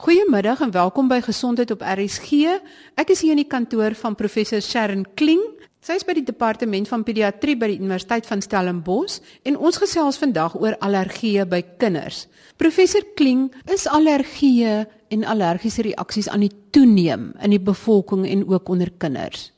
Goeiemiddag 0.00 0.62
en 0.64 0.70
welkom 0.72 1.10
by 1.10 1.18
Gesondheid 1.20 1.68
op 1.74 1.82
RSG. 1.84 2.54
Ek 2.96 3.10
is 3.12 3.20
hier 3.20 3.34
in 3.34 3.42
die 3.42 3.50
kantoor 3.52 3.92
van 4.00 4.14
professor 4.16 4.62
Sharon 4.64 5.02
Kling. 5.20 5.42
Sy 5.84 5.98
is 5.98 6.06
by 6.08 6.14
die 6.16 6.24
departement 6.24 6.88
van 6.88 7.02
pediatrie 7.04 7.52
by 7.60 7.68
die 7.68 7.76
Universiteit 7.82 8.24
van 8.24 8.40
Stellenbosch 8.40 9.18
en 9.44 9.58
ons 9.60 9.76
gesels 9.76 10.16
vandag 10.16 10.54
oor 10.56 10.78
allergieë 10.80 11.44
by 11.52 11.60
kinders. 11.84 12.22
Professor 12.56 13.04
Kling, 13.12 13.50
is 13.68 13.84
allergieë 13.84 14.86
en 15.12 15.26
allergiese 15.34 15.84
reaksies 15.90 16.32
aan 16.32 16.46
die 16.46 16.54
toeneem 16.72 17.34
in 17.36 17.52
die 17.52 17.60
bevolking 17.60 18.24
en 18.24 18.46
ook 18.48 18.72
onder 18.72 18.88
kinders? 18.96 19.50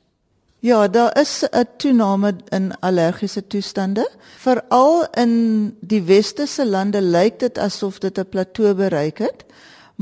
Ja, 0.58 0.88
daar 0.88 1.14
is 1.20 1.44
'n 1.52 1.70
toename 1.78 2.34
in 2.50 2.72
allergiese 2.80 3.46
toestande. 3.46 4.10
Veral 4.38 5.06
in 5.14 5.76
die 5.80 6.02
westerse 6.02 6.66
lande 6.66 7.00
lyk 7.00 7.38
dit 7.38 7.58
asof 7.58 7.98
dit 7.98 8.18
'n 8.18 8.26
plateau 8.28 8.74
bereik 8.74 9.18
het 9.18 9.44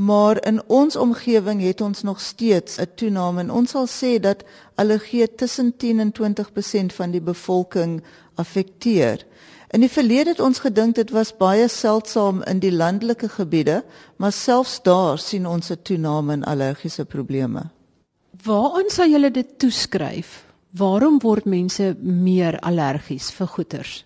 maar 0.05 0.45
in 0.45 0.61
ons 0.67 0.95
omgewing 0.95 1.61
het 1.61 1.81
ons 1.81 2.01
nog 2.01 2.19
steeds 2.19 2.77
'n 2.77 2.91
toename 2.95 3.39
en 3.39 3.51
ons 3.51 3.69
sal 3.69 3.87
sê 3.87 4.19
dat 4.19 4.43
allergie 4.75 5.35
tussen 5.35 5.77
10 5.77 5.99
en 5.99 6.11
20% 6.11 6.93
van 6.93 7.11
die 7.11 7.21
bevolking 7.21 8.03
affekteer. 8.35 9.25
In 9.67 9.79
die 9.79 9.89
verlede 9.89 10.29
het 10.29 10.39
ons 10.39 10.59
gedink 10.59 10.95
dit 10.95 11.09
was 11.09 11.37
baie 11.37 11.67
seldsaam 11.67 12.43
in 12.43 12.59
die 12.59 12.71
landelike 12.71 13.29
gebiede, 13.29 13.83
maar 14.15 14.31
selfs 14.31 14.81
daar 14.81 15.17
sien 15.17 15.47
ons 15.47 15.69
'n 15.71 15.81
toename 15.81 16.33
in 16.33 16.43
allergiese 16.43 17.05
probleme. 17.05 17.69
Waaraan 18.43 18.89
sou 18.89 19.09
jy 19.09 19.31
dit 19.31 19.59
toeskryf? 19.59 20.45
Waarom 20.69 21.19
word 21.19 21.45
mense 21.45 21.95
meer 22.01 22.59
allergies 22.59 23.31
vir 23.31 23.47
goeters? 23.47 24.05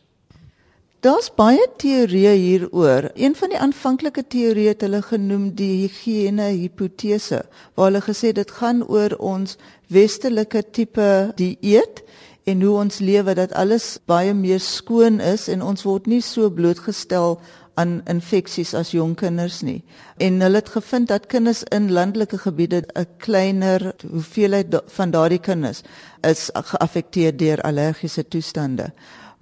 Daar's 1.05 1.27
baie 1.37 1.61
teorieë 1.77 2.31
hieroor. 2.33 3.11
Een 3.13 3.35
van 3.37 3.51
die 3.53 3.59
aanvanklike 3.61 4.23
teorieë 4.25 4.71
het 4.71 4.81
hulle 4.81 5.03
genoem 5.05 5.51
die 5.53 5.83
higiëne 5.83 6.47
hipotese, 6.55 7.43
waar 7.77 7.91
hulle 7.91 7.99
gesê 8.01 8.31
dit 8.33 8.53
gaan 8.57 8.79
oor 8.89 9.13
ons 9.21 9.53
westelike 9.93 10.63
tipe 10.73 11.09
dieet 11.37 12.01
en 12.49 12.63
hoe 12.65 12.73
ons 12.79 12.97
lewe 13.05 13.35
dat 13.37 13.53
alles 13.53 13.99
baie 14.09 14.33
meer 14.33 14.63
skoon 14.65 15.19
is 15.21 15.45
en 15.45 15.61
ons 15.61 15.85
word 15.85 16.09
nie 16.09 16.23
so 16.25 16.49
blootgestel 16.49 17.37
aan 17.77 17.99
infeksies 18.09 18.73
as 18.73 18.95
jong 18.95 19.13
kinders 19.19 19.59
nie. 19.61 19.83
En 20.17 20.41
hulle 20.41 20.63
het 20.63 20.71
gevind 20.73 21.11
dat 21.13 21.27
kinders 21.29 21.61
in 21.75 21.91
landelike 21.93 22.39
gebiede 22.47 22.81
'n 22.81 23.05
kleiner 23.17 23.93
hoeveelheid 24.09 24.81
van 24.97 25.11
daardie 25.11 25.43
kinders 25.49 25.83
is 26.21 26.49
geaffekteer 26.53 27.37
deur 27.37 27.61
allergiese 27.61 28.27
toestande. 28.27 28.93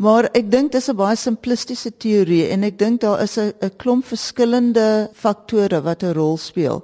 Maar 0.04 0.28
ek 0.36 0.50
dink 0.52 0.73
dis 0.73 0.90
'n 0.90 1.00
baie 1.00 1.16
simplistiese 1.16 1.92
teorie 1.98 2.50
en 2.52 2.64
ek 2.64 2.78
dink 2.78 3.02
daar 3.02 3.22
is 3.23 3.38
'n 3.38 3.54
klomp 3.78 4.06
verskillende 4.06 5.09
faktore 5.14 5.82
wat 5.82 6.04
'n 6.04 6.14
rol 6.14 6.38
speel. 6.38 6.84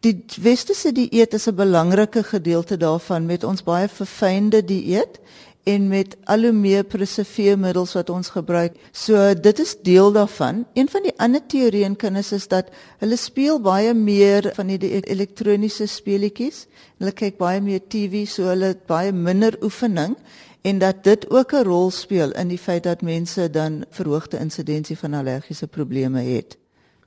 Die 0.00 0.24
westerse 0.40 0.92
dieet 0.92 1.34
is 1.34 1.48
'n 1.48 1.56
belangrike 1.56 2.22
gedeelte 2.22 2.76
daarvan 2.76 3.26
met 3.26 3.44
ons 3.44 3.62
baie 3.62 3.88
verfynde 3.88 4.64
dieet 4.64 5.18
en 5.64 5.88
met 5.88 6.16
al 6.24 6.42
hoe 6.42 6.52
meer 6.52 6.84
preserveermiddels 6.84 7.94
wat 7.94 8.10
ons 8.10 8.28
gebruik. 8.28 8.72
So 8.92 9.34
dit 9.34 9.58
is 9.58 9.76
deel 9.82 10.12
daarvan. 10.12 10.66
Een 10.74 10.88
van 10.88 11.02
die 11.02 11.18
ander 11.18 11.40
teorieë 11.46 11.84
in 11.84 11.96
kinders 11.96 12.32
is 12.32 12.48
dat 12.48 12.68
hulle 12.98 13.16
speel 13.16 13.60
baie 13.60 13.94
meer 13.94 14.52
van 14.54 14.66
die 14.66 15.02
elektroniese 15.02 15.86
speletjies. 15.86 16.66
Hulle 16.98 17.12
kyk 17.12 17.36
baie 17.36 17.60
meer 17.60 17.80
TV, 17.88 18.26
so 18.28 18.42
hulle 18.42 18.64
het 18.64 18.86
baie 18.86 19.12
minder 19.12 19.56
oefening 19.62 20.16
en 20.64 20.78
dat 20.78 21.04
dit 21.04 21.30
ook 21.30 21.52
'n 21.52 21.64
rol 21.64 21.90
speel 21.90 22.32
in 22.32 22.48
die 22.48 22.58
feit 22.58 22.82
dat 22.82 23.02
mense 23.02 23.50
dan 23.50 23.84
verhoogde 23.90 24.38
insidensie 24.38 24.98
van 24.98 25.14
allergiese 25.14 25.66
probleme 25.66 26.20
het. 26.20 26.56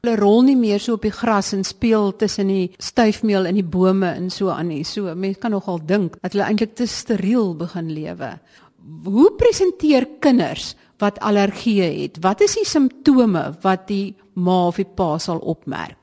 Hulle 0.02 0.16
rol 0.16 0.42
nie 0.42 0.56
meer 0.56 0.80
so 0.80 0.94
op 0.94 1.02
die 1.02 1.12
gras 1.12 1.52
en 1.54 1.64
speel 1.64 2.16
tussen 2.16 2.48
die 2.48 2.72
styfmeel 2.78 3.46
in 3.46 3.56
die 3.56 3.66
bome 3.66 4.12
en 4.12 4.30
so 4.30 4.50
aan 4.50 4.68
nie. 4.68 4.84
So 4.84 5.16
mense 5.16 5.40
kan 5.40 5.52
nogal 5.52 5.80
dink 5.86 6.16
dat 6.22 6.32
hulle 6.32 6.46
eintlik 6.46 6.76
te 6.76 6.86
steriel 6.86 7.56
begin 7.56 7.92
lewe. 7.92 8.40
Hoe 9.04 9.32
presenteer 9.32 10.08
kinders 10.20 10.76
wat 10.98 11.20
allergieë 11.20 12.02
het? 12.02 12.18
Wat 12.22 12.42
is 12.42 12.54
die 12.54 12.66
simptome 12.66 13.58
wat 13.62 13.88
die 13.88 14.16
ma 14.34 14.68
of 14.68 14.76
die 14.76 14.86
pa 14.86 15.18
sal 15.18 15.38
opmerk? 15.38 15.97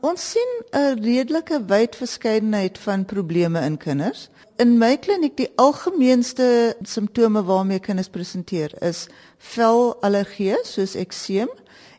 Ons 0.00 0.30
sien 0.30 0.50
'n 0.72 1.02
redelike 1.02 1.64
wyd 1.66 1.96
verskeidenheid 1.96 2.78
van 2.78 3.04
probleme 3.04 3.60
in 3.60 3.76
kinders 3.76 4.28
in 4.56 4.78
my 4.78 4.96
kliniek 4.96 5.36
die 5.36 5.48
algemeenste 5.56 6.76
simptome 6.82 7.42
waarmee 7.44 7.78
kinders 7.78 8.08
presenteer 8.08 8.72
is 8.84 9.06
velallergie 9.52 10.56
soos 10.64 10.94
ekseem 10.94 11.48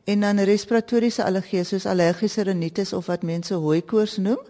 en 0.05 0.25
dan 0.25 0.41
respiratoriese 0.49 1.23
allergie 1.23 1.63
soos 1.63 1.85
allergiese 1.85 2.41
rinitis 2.41 2.93
of 2.93 3.05
wat 3.05 3.23
mense 3.23 3.53
hooikoors 3.53 4.17
noem 4.17 4.41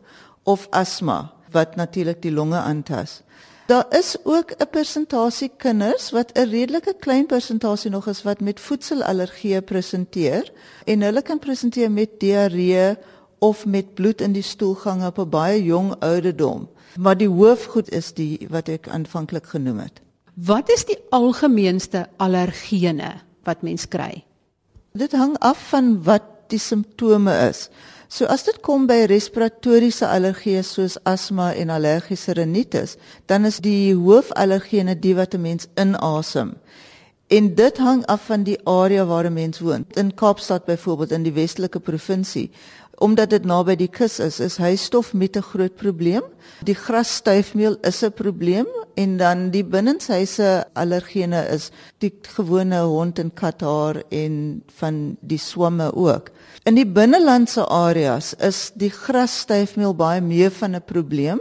of 0.43 0.67
asma 0.71 1.33
wat 1.51 1.75
natuurlik 1.75 2.21
die 2.21 2.31
longe 2.31 2.57
aantas. 2.57 3.21
Daar 3.67 3.85
is 3.95 4.15
ook 4.23 4.51
'n 4.51 4.67
persentasie 4.71 5.51
kinders 5.57 6.11
wat 6.11 6.31
'n 6.37 6.49
redelike 6.49 6.95
klein 6.99 7.25
persentasie 7.25 7.91
nog 7.91 8.07
is 8.07 8.23
wat 8.23 8.41
met 8.41 8.59
voedselallergie 8.59 9.61
presenteer 9.61 10.51
en 10.85 11.01
hulle 11.01 11.21
kan 11.21 11.39
presenteer 11.39 11.91
met 11.91 12.19
diarree 12.19 12.95
of 13.41 13.65
met 13.65 13.93
bloed 13.93 14.21
in 14.21 14.35
die 14.37 14.45
stoelgange 14.45 15.07
op 15.09 15.17
'n 15.19 15.29
baie 15.29 15.63
jong 15.63 15.95
ouderdom. 15.99 16.69
Maar 16.99 17.17
die 17.17 17.29
hoofgoed 17.29 17.89
is 17.89 18.13
die 18.13 18.47
wat 18.49 18.67
ek 18.67 18.87
aanvanklik 18.87 19.45
genoem 19.45 19.79
het. 19.79 20.01
Wat 20.33 20.69
is 20.69 20.85
die 20.85 20.97
algemeenste 21.09 22.07
allergene 22.17 23.21
wat 23.43 23.61
mens 23.61 23.87
kry? 23.87 24.23
Dit 24.93 25.11
hang 25.11 25.37
af 25.39 25.69
van 25.69 26.03
wat 26.03 26.23
die 26.47 26.59
simptome 26.59 27.33
is. 27.49 27.69
So 28.11 28.25
as 28.25 28.43
dit 28.43 28.59
kom 28.59 28.87
by 28.89 29.05
respiratoriese 29.07 30.07
allergieë 30.07 30.63
soos 30.67 30.97
asma 31.07 31.53
en 31.53 31.69
allergiese 31.69 32.33
rinitis, 32.35 32.97
dan 33.25 33.45
is 33.45 33.61
die 33.63 33.95
hoofallergene 33.95 34.99
die 34.99 35.15
wat 35.15 35.33
'n 35.33 35.41
mens 35.41 35.67
inasem. 35.75 36.57
En 37.31 37.55
dit 37.55 37.77
hang 37.77 38.05
af 38.05 38.25
van 38.27 38.43
die 38.43 38.57
area 38.67 39.05
waar 39.05 39.25
'n 39.25 39.33
mens 39.33 39.59
woon. 39.59 39.85
In 39.93 40.13
Kaapstad 40.13 40.65
byvoorbeeld 40.65 41.11
in 41.11 41.23
die 41.23 41.33
Westelike 41.33 41.79
provinsie, 41.79 42.51
omdat 43.01 43.31
dit 43.33 43.45
naby 43.49 43.75
die 43.79 43.89
kus 43.89 44.19
is, 44.21 44.39
is 44.39 44.59
huisstof 44.61 45.13
met 45.13 45.37
'n 45.37 45.41
groot 45.41 45.75
probleem. 45.75 46.23
Die 46.63 46.75
grasstuifmeel 46.75 47.77
is 47.81 48.03
'n 48.03 48.13
probleem 48.13 48.67
en 48.95 49.17
dan 49.17 49.49
die 49.49 49.63
binnenshuise 49.63 50.65
allergene 50.73 51.47
is 51.47 51.71
die 51.97 52.13
gewone 52.21 52.79
hond 52.79 53.19
en 53.19 53.33
kathaar 53.33 54.03
en 54.09 54.63
van 54.79 55.17
die 55.21 55.37
swamme 55.37 55.95
ook. 55.95 56.29
In 56.63 56.75
die 56.75 56.85
binnelandse 56.85 57.65
areas 57.65 58.33
is 58.33 58.71
die 58.75 58.91
grasstuifmeel 58.91 59.95
baie 59.95 60.21
meer 60.21 60.51
van 60.51 60.75
'n 60.75 60.83
probleem. 60.85 61.39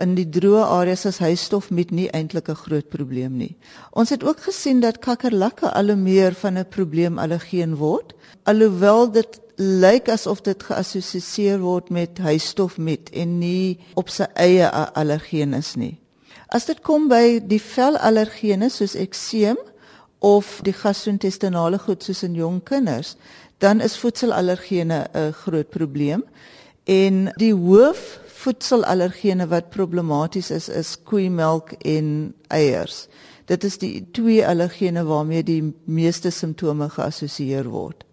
In 0.00 0.14
die 0.14 0.28
droë 0.28 0.64
areas 0.64 1.04
is 1.04 1.18
huisstof 1.18 1.70
met 1.70 1.90
nie 1.90 2.08
eintlik 2.10 2.48
'n 2.48 2.54
groot 2.54 2.88
probleem 2.88 3.36
nie. 3.36 3.56
Ons 3.90 4.10
het 4.10 4.24
ook 4.24 4.40
gesien 4.40 4.80
dat 4.80 4.98
kakkerlakke 4.98 5.70
al 5.70 5.86
hoe 5.86 5.96
meer 5.96 6.34
van 6.34 6.58
'n 6.58 6.68
probleem 6.68 7.18
allergeen 7.18 7.76
word, 7.76 8.14
alhoewel 8.44 9.12
dit 9.12 9.40
lyk 9.56 10.08
asof 10.08 10.40
dit 10.42 10.62
geassosieer 10.62 11.60
word 11.62 11.90
met 11.90 12.18
huisstof 12.18 12.78
met 12.78 13.10
en 13.12 13.38
nie 13.38 13.78
op 13.94 14.10
sy 14.10 14.26
eie 14.34 14.68
allergene 14.70 15.60
is 15.62 15.74
nie. 15.76 15.94
As 16.48 16.66
dit 16.66 16.80
kom 16.86 17.08
by 17.10 17.40
die 17.42 17.60
velallergene 17.62 18.70
soos 18.70 18.94
ekseem 18.98 19.58
of 20.24 20.60
die 20.64 20.74
gastro-intestinale 20.74 21.78
goed 21.82 22.04
soos 22.04 22.22
in 22.26 22.36
jong 22.38 22.62
kinders, 22.64 23.16
dan 23.58 23.80
is 23.80 23.98
voedselallergene 23.98 25.06
'n 25.14 25.32
groot 25.32 25.70
probleem 25.70 26.24
en 26.84 27.32
die 27.36 27.54
hoof 27.54 28.20
voedselallergene 28.26 29.46
wat 29.48 29.70
problematies 29.70 30.50
is 30.50 30.68
is 30.68 30.96
koeimelk 31.02 31.72
en 31.72 32.34
eiers. 32.48 33.06
Dit 33.46 33.64
is 33.64 33.78
die 33.78 34.06
twee 34.12 34.46
allergene 34.46 35.04
waarmee 35.04 35.42
die 35.42 35.74
meeste 35.84 36.30
simptome 36.30 36.88
geassosieer 36.88 37.68
word. 37.68 38.04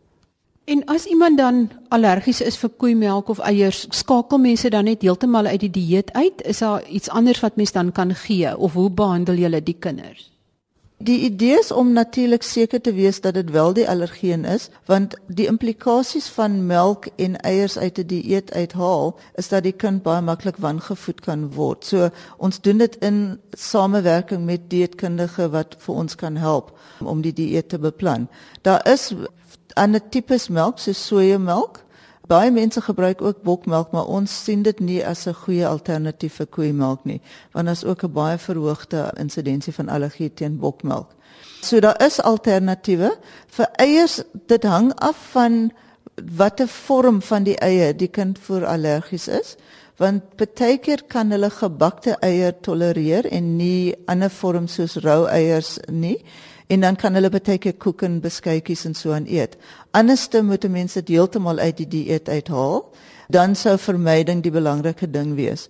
En 0.65 0.85
as 0.85 1.05
iemand 1.05 1.37
dan 1.37 1.69
allergies 1.89 2.41
is 2.41 2.57
vir 2.61 2.69
koeimelk 2.77 3.29
of 3.33 3.39
eiers, 3.39 3.85
skakel 3.89 4.37
mense 4.37 4.69
dan 4.69 4.85
net 4.85 5.01
heeltemal 5.01 5.49
uit 5.49 5.59
die 5.59 5.71
dieet 5.73 6.13
uit? 6.13 6.41
Is 6.45 6.61
daar 6.61 6.85
iets 6.87 7.09
anders 7.09 7.39
wat 7.39 7.55
mens 7.55 7.71
dan 7.71 7.91
kan 7.91 8.15
gee 8.15 8.57
of 8.57 8.73
hoe 8.73 8.89
behandel 8.89 9.35
jy 9.41 9.61
die 9.61 9.79
kinders? 9.79 10.31
Die 11.01 11.19
idee 11.25 11.57
is 11.57 11.71
om 11.71 11.93
natuurlik 11.93 12.43
seker 12.45 12.81
te 12.81 12.91
wees 12.93 13.21
dat 13.21 13.33
dit 13.33 13.49
wel 13.49 13.73
die 13.73 13.87
allergeen 13.89 14.45
is, 14.45 14.67
want 14.85 15.15
die 15.27 15.47
implikasies 15.49 16.27
van 16.29 16.65
melk 16.69 17.07
en 17.15 17.39
eiers 17.41 17.77
uit 17.77 17.97
'n 17.97 18.05
die 18.07 18.21
dieet 18.21 18.53
uithaal 18.53 19.17
is 19.35 19.49
dat 19.49 19.63
die 19.63 19.73
kind 19.73 20.03
baie 20.03 20.21
maklik 20.21 20.57
wangevoed 20.57 21.21
kan 21.21 21.53
word. 21.53 21.85
So 21.85 22.09
ons 22.37 22.61
doen 22.61 22.77
dit 22.77 22.95
in 22.95 23.39
samewerking 23.57 24.45
met 24.45 24.69
dieetkundige 24.69 25.49
wat 25.49 25.75
vir 25.79 25.95
ons 25.95 26.15
kan 26.15 26.35
help 26.35 26.77
om 26.99 27.21
die 27.21 27.33
dieet 27.33 27.69
te 27.69 27.79
beplan. 27.79 28.27
Daar 28.61 28.89
is 28.91 29.13
ander 29.73 30.01
tipes 30.09 30.49
melk 30.49 30.79
soos 30.79 31.07
sojamelk. 31.07 31.83
Baie 32.27 32.51
mense 32.51 32.81
gebruik 32.81 33.21
ook 33.21 33.41
bokmelk, 33.43 33.91
maar 33.91 34.05
ons 34.05 34.43
sien 34.43 34.63
dit 34.63 34.79
nie 34.79 35.05
as 35.05 35.27
'n 35.27 35.33
goeie 35.33 35.67
alternatief 35.67 36.33
vir 36.33 36.45
koeimelk 36.47 37.05
nie, 37.05 37.21
want 37.51 37.65
daar's 37.65 37.83
ook 37.83 38.03
'n 38.03 38.13
baie 38.13 38.37
verhoogde 38.37 39.11
insidensie 39.17 39.73
van 39.73 39.89
allergie 39.89 40.33
teen 40.33 40.57
bokmelk. 40.57 41.09
So 41.61 41.79
daar 41.79 42.01
is 42.05 42.21
alternatiewe 42.21 43.17
vir 43.47 43.67
eiers. 43.75 44.23
Dit 44.47 44.63
hang 44.63 44.93
af 44.95 45.17
van 45.31 45.71
watter 46.15 46.67
vorm 46.67 47.21
van 47.21 47.43
die 47.43 47.57
eie 47.57 47.95
die 47.95 48.07
kind 48.07 48.39
voor 48.39 48.65
allergies 48.65 49.27
is 49.27 49.55
want 50.01 50.35
baie 50.39 50.77
keer 50.81 51.03
kan 51.07 51.31
hulle 51.33 51.49
gebakte 51.53 52.15
eier 52.25 52.55
tolereer 52.65 53.27
en 53.29 53.55
nie 53.57 53.93
ander 54.09 54.31
vorms 54.33 54.79
soos 54.79 54.97
rou 55.05 55.25
eiers 55.29 55.77
nie 55.89 56.17
en 56.71 56.85
dan 56.85 56.95
kan 56.95 57.17
hulle 57.17 57.29
baie 57.33 57.57
keer 57.59 57.75
koek 57.83 58.05
en 58.07 58.19
beskuitjies 58.23 58.85
en 58.87 58.93
so 58.95 59.11
aan 59.11 59.27
eet. 59.27 59.57
Anderste 59.97 60.43
moet 60.43 60.67
mense 60.71 61.01
dit 61.01 61.17
heeltemal 61.17 61.59
uit 61.59 61.77
die 61.81 61.87
dieet 61.87 62.29
uithaal. 62.29 62.85
Dan 63.31 63.55
sou 63.55 63.77
vermyding 63.79 64.43
die 64.43 64.51
belangrike 64.51 65.07
ding 65.11 65.35
wees. 65.35 65.67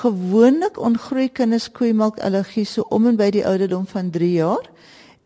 Gewoonlik 0.00 0.78
ongroei 0.80 1.28
kinders 1.28 1.70
koeimelkallergie 1.72 2.64
so 2.68 2.84
om 2.88 3.08
en 3.08 3.16
by 3.20 3.30
die 3.32 3.44
ouderdom 3.48 3.86
van 3.86 4.10
3 4.10 4.30
jaar 4.32 4.68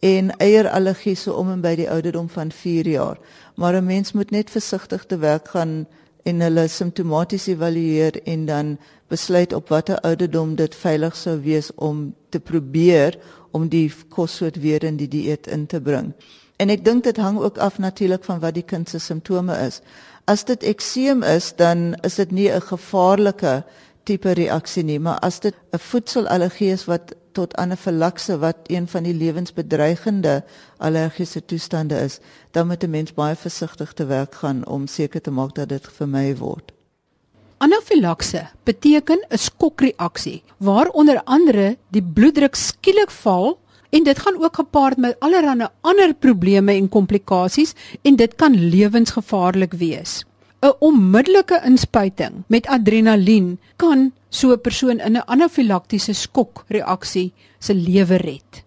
en 0.07 0.33
eierallergie 0.43 1.15
so 1.17 1.35
om 1.39 1.51
en 1.55 1.63
by 1.63 1.75
die 1.79 1.91
ouderdom 1.91 2.29
van 2.31 2.51
4 2.53 2.89
jaar. 2.89 3.19
Maar 3.57 3.75
'n 3.75 3.87
mens 3.87 4.13
moet 4.13 4.31
net 4.31 4.51
versigtig 4.51 5.07
te 5.07 5.19
werk 5.19 5.49
gaan 5.49 5.87
en 6.23 6.41
hulle 6.41 6.69
simptomaties 6.69 7.47
evalueer 7.47 8.23
en 8.25 8.47
dan 8.47 8.79
besluit 9.09 9.53
op 9.53 9.69
watter 9.69 9.99
ouderdom 10.01 10.55
dit 10.55 10.75
veilig 10.75 11.17
sou 11.17 11.41
wees 11.41 11.71
om 11.75 12.15
te 12.29 12.41
probeer 12.41 13.19
om 13.57 13.69
die 13.73 13.89
kossoort 14.13 14.61
weer 14.61 14.85
in 14.85 14.99
die 15.01 15.09
dieet 15.09 15.49
in 15.49 15.67
te 15.67 15.81
bring. 15.81 16.13
En 16.61 16.73
ek 16.73 16.85
dink 16.85 17.05
dit 17.05 17.17
hang 17.21 17.39
ook 17.41 17.59
af 17.61 17.79
natuurlik 17.81 18.25
van 18.25 18.41
wat 18.45 18.57
die 18.57 18.65
kind 18.65 18.89
se 18.89 19.01
simptome 19.01 19.57
is. 19.65 19.81
As 20.25 20.45
dit 20.49 20.63
ekseem 20.65 21.23
is, 21.23 21.53
dan 21.57 21.95
is 22.07 22.17
dit 22.21 22.31
nie 22.31 22.49
'n 22.53 22.61
gevaarlike 22.61 23.65
tipe 24.05 24.33
reaksie 24.33 24.85
nie, 24.85 24.99
maar 24.99 25.19
as 25.19 25.41
dit 25.41 25.55
'n 25.73 25.79
voedselallergie 25.79 26.73
is 26.73 26.85
wat 26.85 27.15
tot 27.33 27.57
anafilakse 27.57 28.39
wat 28.39 28.57
een 28.67 28.89
van 28.89 29.03
die 29.03 29.15
lewensbedreigende 29.15 30.45
allergiese 30.77 31.45
toestande 31.45 32.01
is, 32.01 32.19
dan 32.51 32.67
moet 32.67 32.85
'n 32.85 32.91
mens 32.91 33.15
baie 33.15 33.37
versigtig 33.37 33.93
te 33.93 34.07
werk 34.07 34.35
gaan 34.35 34.67
om 34.67 34.87
seker 34.87 35.21
te 35.21 35.31
maak 35.31 35.55
dat 35.55 35.69
dit 35.69 35.89
vermy 35.99 36.37
word. 36.37 36.76
Anafilakse 37.59 38.43
beteken 38.69 39.21
'n 39.31 39.39
skokreaksie 39.39 40.43
waar 40.57 40.89
onder 40.89 41.21
andere 41.25 41.77
die 41.89 42.03
bloeddruk 42.03 42.55
skielik 42.55 43.11
val 43.11 43.59
en 43.91 44.05
dit 44.05 44.19
gaan 44.19 44.43
ook 44.43 44.57
gepaard 44.57 44.97
met 44.97 45.17
allerlei 45.19 45.69
ander 45.81 46.15
probleme 46.15 46.73
en 46.73 46.89
komplikasies 46.89 47.73
en 48.03 48.17
dit 48.17 48.35
kan 48.35 48.53
lewensgevaarlik 48.53 49.73
wees. 49.73 50.25
'n 50.63 50.73
Onmiddellike 50.79 51.63
inspuiting 51.65 52.45
met 52.47 52.67
adrenalien 52.67 53.59
kan 53.77 54.13
so 54.29 54.53
'n 54.53 54.61
persoon 54.61 55.01
in 55.01 55.17
'n 55.17 55.27
anafilaktiese 55.27 56.13
skokreaksie 56.13 57.33
se 57.59 57.75
lewe 57.75 58.17
red. 58.17 58.65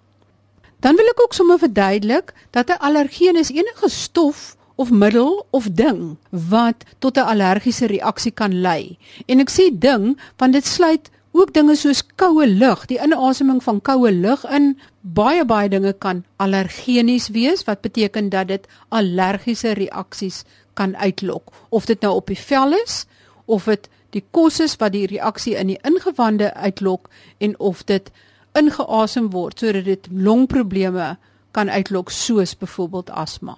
Dan 0.79 0.95
wil 0.95 1.05
ek 1.05 1.21
ook 1.21 1.33
sommer 1.33 1.59
verduidelik 1.59 2.33
dat 2.49 2.69
'n 2.69 2.81
allergeen 2.81 3.35
is 3.35 3.51
enige 3.51 3.89
stof 3.89 4.57
of 4.79 4.91
middel 4.91 5.45
of 5.51 5.67
ding 5.75 6.17
wat 6.31 6.83
tot 7.03 7.17
'n 7.17 7.29
allergiese 7.31 7.85
reaksie 7.85 8.31
kan 8.31 8.61
lei. 8.61 8.97
En 9.25 9.39
ek 9.39 9.51
sê 9.51 9.65
ding 9.73 10.19
want 10.37 10.53
dit 10.53 10.65
sluit 10.65 11.09
ook 11.31 11.53
dinge 11.53 11.75
soos 11.75 12.01
koue 12.15 12.47
lug, 12.47 12.85
die 12.85 13.01
inaseming 13.01 13.63
van 13.63 13.81
koue 13.81 14.11
lug 14.11 14.45
in. 14.45 14.79
Baie 15.01 15.45
baie 15.45 15.69
dinge 15.69 15.93
kan 15.93 16.23
allergenies 16.35 17.29
wees 17.35 17.63
wat 17.63 17.81
beteken 17.81 18.29
dat 18.29 18.47
dit 18.47 18.67
allergiese 18.89 19.71
reaksies 19.71 20.43
kan 20.73 20.95
uitlok. 20.97 21.51
Of 21.69 21.85
dit 21.85 22.01
nou 22.01 22.15
op 22.15 22.27
die 22.27 22.39
vel 22.39 22.73
is 22.73 23.05
of 23.45 23.63
dit 23.63 23.89
die 24.09 24.23
kos 24.31 24.59
is 24.59 24.75
wat 24.75 24.91
die 24.91 25.07
reaksie 25.07 25.55
in 25.55 25.67
die 25.67 25.79
ingewande 25.83 26.53
uitlok 26.53 27.09
en 27.37 27.59
of 27.59 27.83
dit 27.83 28.11
ingeasem 28.53 29.29
word 29.29 29.59
sodat 29.59 29.85
dit 29.85 30.07
longprobleme 30.11 31.17
kan 31.51 31.69
uitlok 31.69 32.09
soos 32.09 32.57
byvoorbeeld 32.57 33.09
asma. 33.09 33.57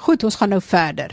Goed, 0.00 0.24
ons 0.24 0.38
gaan 0.40 0.54
nou 0.54 0.62
verder. 0.64 1.12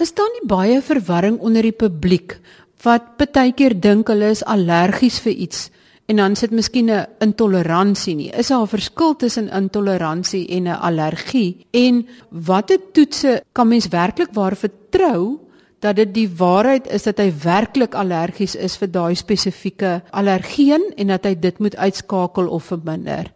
Is 0.00 0.14
daar 0.16 0.30
nie 0.32 0.46
baie 0.48 0.80
verwarring 0.82 1.38
onder 1.44 1.62
die 1.62 1.76
publiek 1.76 2.38
wat 2.84 3.14
baie 3.20 3.52
keer 3.56 3.74
dink 3.80 4.10
hulle 4.12 4.30
is 4.34 4.44
allergies 4.44 5.20
vir 5.24 5.36
iets 5.46 5.68
en 6.12 6.20
dan 6.20 6.36
sit 6.36 6.50
miskien 6.52 6.90
'n 6.90 7.06
intoleransie 7.20 8.14
nie. 8.14 8.30
Is 8.30 8.48
daar 8.48 8.62
'n 8.62 8.74
verskil 8.76 9.16
tussen 9.16 9.48
intoleransie 9.48 10.46
en 10.48 10.64
'n 10.68 10.80
allergie? 10.80 11.66
En 11.70 12.06
watter 12.30 12.78
toetse 12.92 13.42
kan 13.52 13.68
mens 13.68 13.88
werklik 13.88 14.32
waar 14.32 14.56
vertrou 14.56 15.38
dat 15.80 15.96
dit 15.96 16.14
die 16.14 16.28
waarheid 16.28 16.86
is 16.86 17.02
dat 17.02 17.18
hy 17.18 17.32
werklik 17.42 17.94
allergies 17.94 18.54
is 18.54 18.76
vir 18.76 18.90
daai 18.90 19.14
spesifieke 19.14 20.02
allergeen 20.10 20.92
en 20.96 21.06
dat 21.06 21.24
hy 21.24 21.34
dit 21.34 21.58
moet 21.58 21.76
uitskakel 21.76 22.48
of 22.48 22.64
verminder? 22.64 23.32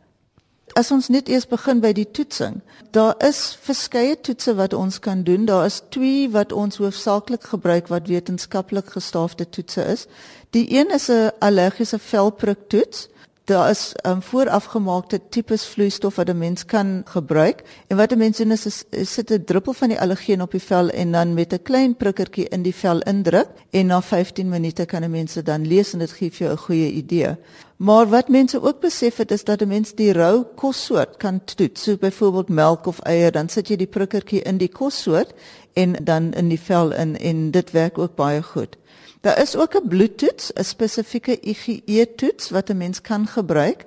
As 0.74 0.90
ons 0.90 1.08
net 1.08 1.28
eers 1.28 1.46
begin 1.46 1.80
by 1.80 1.92
die 1.92 2.10
toetsing. 2.10 2.60
Daar 2.90 3.14
is 3.24 3.58
verskeie 3.60 4.16
toetse 4.20 4.54
wat 4.54 4.72
ons 4.72 4.98
kan 4.98 5.22
doen. 5.22 5.44
Daar 5.44 5.66
is 5.66 5.82
twee 5.90 6.28
wat 6.30 6.52
ons 6.52 6.76
hoofsaaklik 6.76 7.42
gebruik 7.42 7.88
wat 7.88 8.08
wetenskaplik 8.08 8.90
gestaafde 8.90 9.48
toetse 9.48 9.84
is. 9.84 10.06
Die 10.50 10.66
een 10.74 10.90
is 10.90 11.08
'n 11.08 11.30
allergiese 11.38 11.98
velprik 11.98 12.68
toets 12.68 13.08
daar 13.48 13.70
is 13.70 13.92
um, 14.06 14.22
voorafgemaakte 14.22 15.20
tipes 15.28 15.64
vloeistof 15.66 16.14
wat 16.14 16.28
'n 16.28 16.38
mens 16.38 16.64
kan 16.64 17.02
gebruik 17.04 17.62
en 17.86 17.96
wat 17.96 18.12
'n 18.12 18.18
mens 18.18 18.36
doen 18.36 18.50
is, 18.50 18.66
is, 18.66 18.84
is 18.90 19.12
sit 19.12 19.30
'n 19.32 19.44
druppel 19.44 19.72
van 19.72 19.88
die 19.88 20.00
allergeen 20.00 20.42
op 20.42 20.50
die 20.50 20.62
vel 20.62 20.88
en 20.88 21.12
dan 21.12 21.34
met 21.34 21.52
'n 21.52 21.62
klein 21.62 21.96
prikkertjie 21.96 22.48
in 22.48 22.62
die 22.62 22.74
vel 22.74 23.00
indruk 23.00 23.48
en 23.70 23.86
na 23.86 24.02
15 24.02 24.48
minute 24.48 24.84
kan 24.84 25.02
'n 25.02 25.10
mens 25.10 25.32
dit 25.32 25.46
dan 25.46 25.66
lees 25.66 25.92
en 25.92 25.98
dit 25.98 26.12
gee 26.12 26.30
vir 26.30 26.46
jou 26.46 26.52
'n 26.52 26.64
goeie 26.66 26.90
idee. 26.90 27.36
Maar 27.78 28.08
wat 28.08 28.28
mense 28.28 28.62
ook 28.62 28.80
besef 28.80 29.16
het 29.16 29.30
is 29.30 29.44
dat 29.44 29.60
'n 29.62 29.68
mens 29.68 29.94
die 29.94 30.12
rou 30.12 30.44
kossoort 30.54 31.16
kan 31.16 31.44
toets, 31.44 31.82
so 31.82 31.96
byvoorbeeld 31.96 32.48
melk 32.48 32.86
of 32.86 32.98
eier, 32.98 33.32
dan 33.32 33.48
sit 33.48 33.68
jy 33.68 33.76
die 33.76 33.86
prikkertjie 33.86 34.42
in 34.42 34.56
die 34.56 34.68
kossoort 34.68 35.32
en 35.72 35.92
dan 36.02 36.32
in 36.32 36.48
die 36.48 36.60
vel 36.60 36.92
in 36.92 37.16
en 37.16 37.50
dit 37.50 37.70
werk 37.70 37.98
ook 37.98 38.14
baie 38.14 38.42
goed. 38.42 38.76
Daar 39.20 39.40
is 39.40 39.56
ook 39.56 39.74
'n 39.74 39.88
bloedtoets, 39.88 40.52
'n 40.52 40.64
spesifieke 40.64 41.38
IgE-toets 41.40 42.50
wat 42.50 42.70
'n 42.70 42.76
mens 42.76 43.00
kan 43.00 43.26
gebruik. 43.26 43.84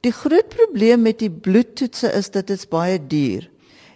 Die 0.00 0.12
groot 0.12 0.48
probleem 0.48 1.02
met 1.02 1.18
die 1.18 1.30
bloedtoetse 1.30 2.12
is 2.12 2.30
dat 2.30 2.46
dit 2.46 2.68
baie 2.68 3.06
duur. 3.06 3.50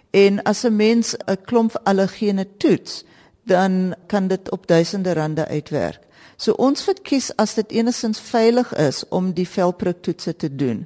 En 0.09 0.43
as 0.43 0.63
'n 0.63 0.75
mens 0.75 1.15
'n 1.25 1.41
klomp 1.45 1.79
allergene 1.83 2.47
toets, 2.57 3.03
dan 3.43 3.95
kan 4.07 4.27
dit 4.27 4.51
op 4.51 4.67
duisende 4.67 5.13
rande 5.13 5.47
uitwerk. 5.47 6.07
So 6.39 6.55
ons 6.55 6.85
verkies 6.87 7.33
as 7.35 7.57
dit 7.59 7.71
enigins 7.81 8.19
veilig 8.19 8.71
is 8.79 9.03
om 9.11 9.33
die 9.35 9.47
velpriktoetse 9.47 10.33
te 10.39 10.49
doen. 10.49 10.85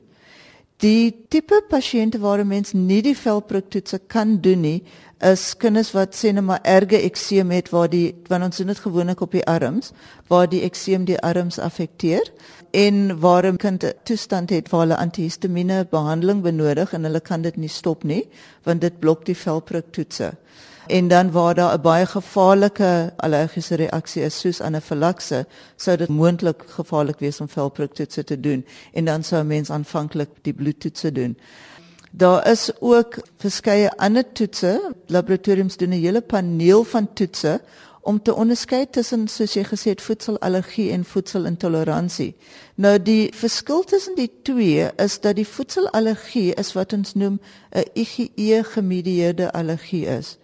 Die 0.81 1.13
tipe 1.29 1.61
pasiënte 1.69 2.19
waar 2.19 2.39
'n 2.41 2.47
mens 2.47 2.73
nie 2.73 3.01
die 3.01 3.15
velpriktoetse 3.15 3.99
kan 4.07 4.41
doen 4.41 4.61
nie, 4.61 4.83
is 5.23 5.53
kinders 5.57 5.93
wat 5.95 6.15
sê 6.17 6.33
net 6.33 6.43
maar 6.43 6.63
erge 6.67 6.99
ekseem 7.07 7.51
het 7.55 7.69
waar 7.71 7.87
die 7.91 8.15
wanneer 8.27 8.49
ons 8.49 8.57
dit 8.57 8.81
gewoonlik 8.85 9.21
op 9.23 9.31
die 9.31 9.45
arms 9.47 9.93
waar 10.27 10.49
die 10.51 10.63
ekseem 10.67 11.05
die 11.07 11.19
arms 11.23 11.59
affekteer 11.59 12.31
en 12.71 13.19
waar 13.19 13.45
'n 13.45 13.57
kind 13.57 13.83
'n 13.83 13.93
toestand 14.03 14.49
het 14.49 14.69
waar 14.69 14.81
hulle 14.81 14.97
antihistamiene 14.97 15.87
behandeling 15.91 16.41
benodig 16.41 16.93
en 16.93 17.03
hulle 17.03 17.21
kan 17.21 17.41
dit 17.41 17.55
nie 17.57 17.69
stop 17.69 18.03
nie 18.03 18.27
want 18.63 18.81
dit 18.81 18.99
blok 18.99 19.25
die 19.25 19.37
velpriktoetse 19.37 20.33
en 20.87 21.07
dan 21.07 21.31
waar 21.31 21.55
daar 21.55 21.77
'n 21.77 21.81
baie 21.81 22.05
gevaarlike 22.05 23.13
allergiese 23.17 23.75
reaksie 23.75 24.23
is 24.23 24.39
soos 24.39 24.61
anafilakse 24.61 25.45
sou 25.75 25.97
dit 25.97 26.09
moontlik 26.09 26.63
gevaarlik 26.67 27.19
wees 27.19 27.41
om 27.41 27.49
velpriktoetse 27.49 28.23
te 28.23 28.39
doen 28.39 28.65
en 28.93 29.05
dan 29.05 29.23
sou 29.23 29.43
'n 29.43 29.47
mens 29.47 29.69
aanvanklik 29.69 30.29
die 30.41 30.53
bloedtoetse 30.53 31.11
doen 31.11 31.37
Daar 32.15 32.47
is 32.49 32.71
ook 32.79 33.15
verskeie 33.37 33.91
ander 33.91 34.31
toetse. 34.31 34.93
Laboratoriums 35.07 35.77
doen 35.77 35.89
'n 35.89 36.01
hele 36.01 36.21
paneel 36.21 36.83
van 36.83 37.13
toetse 37.13 37.61
om 38.01 38.21
te 38.21 38.33
onderskei 38.35 38.89
tussen 38.89 39.27
soos 39.27 39.53
jy 39.53 39.63
gesê 39.63 39.93
het 39.95 40.01
voedselallergie 40.01 40.91
en 40.91 41.05
voedselintoleransie. 41.05 42.35
Nou 42.75 43.01
die 43.01 43.31
verskil 43.35 43.83
tussen 43.83 44.15
die 44.15 44.31
twee 44.43 44.89
is 44.95 45.19
dat 45.19 45.35
die 45.35 45.47
voedselallergie 45.47 46.53
is 46.53 46.73
wat 46.73 46.93
ons 46.93 47.13
noem 47.13 47.39
'n 47.71 47.83
IgE-gemedieerde 47.93 49.51
allergie 49.51 50.05
is. 50.05 50.37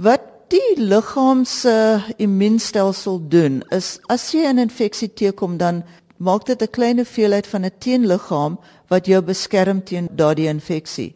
Wat 0.00 0.20
die 0.48 0.80
liggaam 0.80 1.42
se 1.44 2.00
immuunstelsel 2.16 3.18
doen 3.28 3.58
is 3.76 3.98
as 4.08 4.30
jy 4.32 4.46
'n 4.48 4.62
infeksie 4.62 5.12
teekom 5.12 5.58
dan 5.60 5.82
maak 6.16 6.46
dit 6.46 6.62
'n 6.62 6.70
klein 6.76 6.96
hoeveelheid 6.96 7.46
van 7.46 7.64
'n 7.64 7.78
teenliggaam 7.78 8.58
wat 8.88 9.06
jou 9.06 9.20
beskerm 9.22 9.84
teen 9.84 10.08
daardie 10.12 10.48
infeksie. 10.48 11.14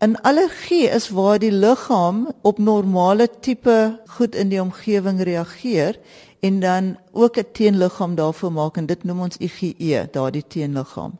'n 0.00 0.14
Allergie 0.22 0.86
is 0.98 1.08
waar 1.08 1.38
die 1.38 1.52
liggaam 1.52 2.28
op 2.42 2.58
normale 2.58 3.28
tipe 3.40 4.00
goed 4.06 4.34
in 4.34 4.48
die 4.48 4.62
omgewing 4.62 5.22
reageer 5.22 5.98
en 6.40 6.60
dan 6.60 6.98
ook 7.12 7.36
'n 7.36 7.52
teenliggaam 7.52 8.14
daarvoor 8.14 8.52
maak 8.52 8.76
en 8.76 8.86
dit 8.86 9.04
noem 9.04 9.20
ons 9.20 9.36
IgE, 9.38 10.08
daardie 10.12 10.44
teenliggaam. 10.48 11.18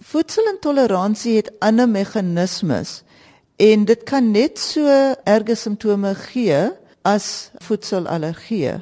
Voedselintoleransie 0.00 1.36
het 1.36 1.52
ander 1.58 1.88
meganismes 1.88 3.02
en 3.56 3.84
dit 3.84 4.02
kan 4.04 4.30
net 4.30 4.58
so 4.58 4.86
erge 5.24 5.54
simptome 5.54 6.14
gee 6.14 6.70
as 7.02 7.50
voedselallergie. 7.62 8.80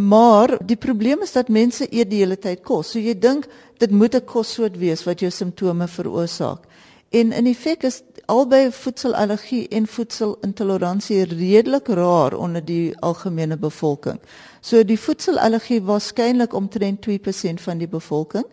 Maar 0.00 0.56
die 0.64 0.76
probleem 0.76 1.22
is 1.22 1.32
dat 1.32 1.48
mense 1.48 1.86
eet 1.90 2.10
die 2.10 2.22
hele 2.22 2.38
tyd 2.38 2.62
kos. 2.64 2.92
So 2.92 2.98
jy 2.98 3.14
dink 3.18 3.46
dit 3.78 3.90
moet 3.90 4.14
'n 4.14 4.24
kossoort 4.24 4.78
wees 4.78 5.04
wat 5.04 5.20
jou 5.20 5.30
simptome 5.30 5.88
veroorsaak. 5.88 6.64
En 7.10 7.32
in 7.32 7.54
feite 7.54 7.86
is 7.86 8.02
albei 8.26 8.70
voedselallergie 8.70 9.68
en 9.68 9.86
voedselintoleransie 9.86 11.24
redelik 11.24 11.88
raar 11.88 12.36
onder 12.38 12.64
die 12.64 12.98
algemene 12.98 13.56
bevolking. 13.56 14.20
So 14.60 14.84
die 14.84 14.98
voedselallergie 14.98 15.82
waarskynlik 15.82 16.54
omtrent 16.54 17.00
2% 17.00 17.60
van 17.60 17.78
die 17.78 17.88
bevolking 17.88 18.46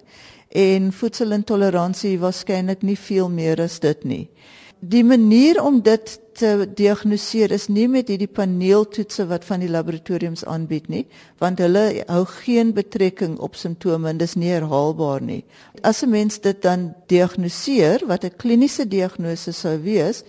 en 0.50 0.94
voedselintoleransie 0.94 2.20
waarskynlik 2.20 2.82
nie 2.82 2.98
veel 2.98 3.30
meer 3.30 3.62
as 3.62 3.80
dit 3.80 4.04
nie. 4.04 4.30
Die 4.80 5.04
manier 5.04 5.58
om 5.64 5.80
dit 5.82 6.20
te 6.38 6.68
diagnoseer 6.78 7.52
is 7.52 7.66
nie 7.68 7.88
met 7.90 8.12
hierdie 8.12 8.30
paneeltoetse 8.30 9.26
wat 9.26 9.46
van 9.46 9.64
die 9.64 9.72
laboratoriums 9.74 10.44
aanbied 10.46 10.86
nie, 10.94 11.06
want 11.42 11.58
hulle 11.64 12.04
hou 12.06 12.26
geen 12.44 12.76
betrekking 12.78 13.40
op 13.42 13.58
simptome 13.58 14.12
en 14.12 14.22
dis 14.22 14.36
nie 14.38 14.52
herhaalbaar 14.52 15.22
nie. 15.22 15.44
As 15.82 16.04
'n 16.04 16.10
mens 16.10 16.40
dit 16.40 16.62
dan 16.62 16.94
diagnoseer 17.08 18.06
wat 18.06 18.24
'n 18.24 18.38
kliniese 18.38 18.88
diagnose 18.88 19.52
sou 19.52 19.82
wees, 19.82 20.24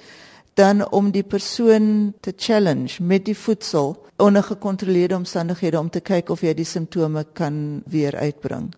dan 0.55 0.91
om 0.91 1.11
die 1.11 1.23
persoon 1.23 2.15
te 2.21 2.33
challenge 2.37 3.03
met 3.03 3.25
die 3.25 3.37
voedsel 3.37 3.97
onder 4.17 4.43
gekontroleerde 4.43 5.17
omstandighede 5.17 5.79
om 5.79 5.91
te 5.91 6.01
kyk 6.01 6.31
of 6.31 6.41
jy 6.41 6.55
die 6.55 6.65
simptome 6.65 7.27
kan 7.33 7.83
weer 7.87 8.17
uitbring. 8.17 8.75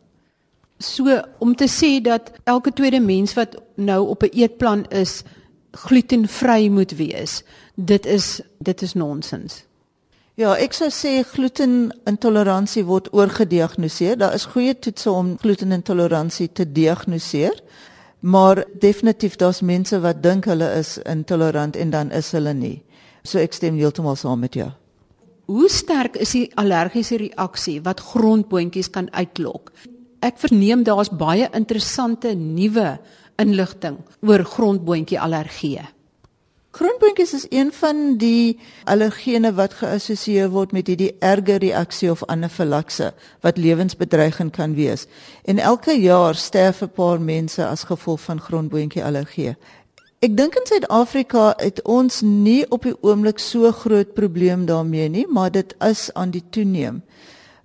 So 0.78 1.22
om 1.38 1.54
te 1.56 1.68
sê 1.68 2.02
dat 2.02 2.32
elke 2.44 2.72
tweede 2.72 3.00
mens 3.00 3.34
wat 3.34 3.56
nou 3.76 4.08
op 4.08 4.22
'n 4.22 4.32
eetplan 4.32 4.84
is, 4.88 5.22
glutenvry 5.72 6.68
moet 6.68 6.96
wees. 6.96 7.42
Dit 7.74 8.06
is 8.06 8.40
dit 8.58 8.82
is 8.82 8.94
nonsens. 8.94 9.64
Ja, 10.40 10.54
ek 10.56 10.72
sou 10.72 10.88
sê 10.88 11.20
glutenintoleransie 11.26 12.84
word 12.88 13.10
oorgediagnoseer. 13.12 14.16
Daar 14.16 14.34
is 14.34 14.48
goeie 14.54 14.72
toetse 14.78 15.10
om 15.12 15.34
glutenintoleransie 15.42 16.48
te 16.52 16.64
diagnoseer. 16.64 17.58
Maar 18.20 18.64
definitief 18.80 19.36
daar's 19.40 19.60
mense 19.60 20.00
wat 20.00 20.22
dink 20.22 20.44
hulle 20.48 20.68
is 20.78 20.98
intolerant 21.08 21.76
en 21.76 21.90
dan 21.90 22.10
is 22.12 22.32
hulle 22.36 22.52
nie. 22.54 22.78
So 23.24 23.40
ek 23.40 23.56
stem 23.56 23.76
heeltemal 23.80 24.16
saam 24.16 24.40
met 24.40 24.56
jou. 24.56 24.70
Hoe 25.50 25.68
sterk 25.68 26.16
is 26.20 26.32
die 26.36 26.46
allergiese 26.60 27.18
reaksie 27.20 27.80
wat 27.82 28.00
grondboontjies 28.12 28.90
kan 28.94 29.08
uitlok? 29.12 29.72
Ek 30.24 30.38
verneem 30.38 30.84
daar's 30.84 31.10
baie 31.10 31.48
interessante 31.56 32.34
nuwe 32.36 32.98
inligting 33.40 33.96
oor 34.20 34.44
grondboontjie 34.44 35.20
allergie. 35.20 35.80
Grondboontjies 36.70 37.32
is 37.34 37.46
een 37.50 37.72
van 37.72 38.16
die 38.16 38.58
allergene 38.84 39.50
wat 39.58 39.72
geassosieer 39.80 40.52
word 40.54 40.70
met 40.72 40.86
hierdie 40.86 41.10
erge 41.18 41.56
reaksie 41.58 42.10
of 42.12 42.22
anafilakse 42.30 43.08
wat 43.42 43.58
lewensbedreigend 43.58 44.54
kan 44.54 44.76
wees. 44.78 45.08
En 45.44 45.58
elke 45.58 45.96
jaar 45.98 46.34
sterf 46.34 46.82
'n 46.82 46.92
paar 46.94 47.20
mense 47.20 47.66
as 47.66 47.82
gevolg 47.90 48.20
van 48.20 48.40
grondboontjie 48.40 49.04
allergie. 49.04 49.56
Ek 50.20 50.36
dink 50.36 50.54
in 50.54 50.66
Suid-Afrika 50.66 51.54
het 51.56 51.82
ons 51.82 52.20
nie 52.20 52.66
op 52.68 52.82
die 52.82 52.96
oomblik 53.00 53.38
so 53.38 53.72
groot 53.72 54.14
probleem 54.14 54.66
daarmee 54.66 55.08
nie, 55.08 55.26
maar 55.26 55.50
dit 55.50 55.74
is 55.78 56.12
aan 56.12 56.30
die 56.30 56.44
toeneem. 56.50 57.02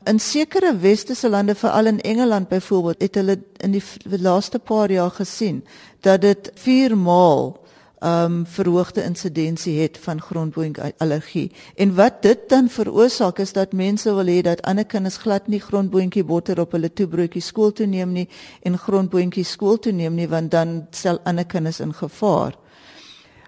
In 0.06 0.20
sekere 0.20 0.76
westerse 0.78 1.30
lande, 1.30 1.56
veral 1.56 1.86
in 1.86 2.02
Engeland 2.02 2.48
byvoorbeeld, 2.48 3.02
het 3.02 3.16
hulle 3.16 3.40
in 3.58 3.72
die 3.72 3.84
laaste 4.22 4.60
paar 4.60 4.92
jaar 4.92 5.12
gesien 5.12 5.64
dat 6.06 6.22
dit 6.22 6.52
4 6.54 6.98
maal 6.98 7.66
um 8.06 8.44
verhoogde 8.46 9.04
insidensie 9.04 9.80
het 9.82 9.98
van 9.98 10.22
grondboontjie 10.22 11.52
En 11.76 11.96
wat 11.96 12.22
dit 12.22 12.50
dan 12.50 12.70
veroorsaak 12.70 13.40
is 13.40 13.54
dat 13.54 13.74
mense 13.74 14.14
wil 14.14 14.28
hê 14.30 14.42
dat 14.42 14.62
ander 14.62 14.86
kinders 14.86 15.18
glad 15.18 15.48
nie 15.48 15.60
grondboontjie 15.60 16.24
botter 16.24 16.60
op 16.60 16.72
hulle 16.72 16.94
toebroodjie 16.94 17.42
skool 17.42 17.72
toe 17.72 17.86
neem 17.86 18.12
nie 18.12 18.28
en 18.62 18.78
grondboontjie 18.78 19.44
skool 19.44 19.80
toe 19.80 19.92
neem 19.92 20.16
nie 20.16 20.28
want 20.28 20.52
dan 20.52 20.88
stel 20.92 21.20
ander 21.24 21.46
kinders 21.46 21.80
in 21.80 21.94
gevaar. 21.94 22.54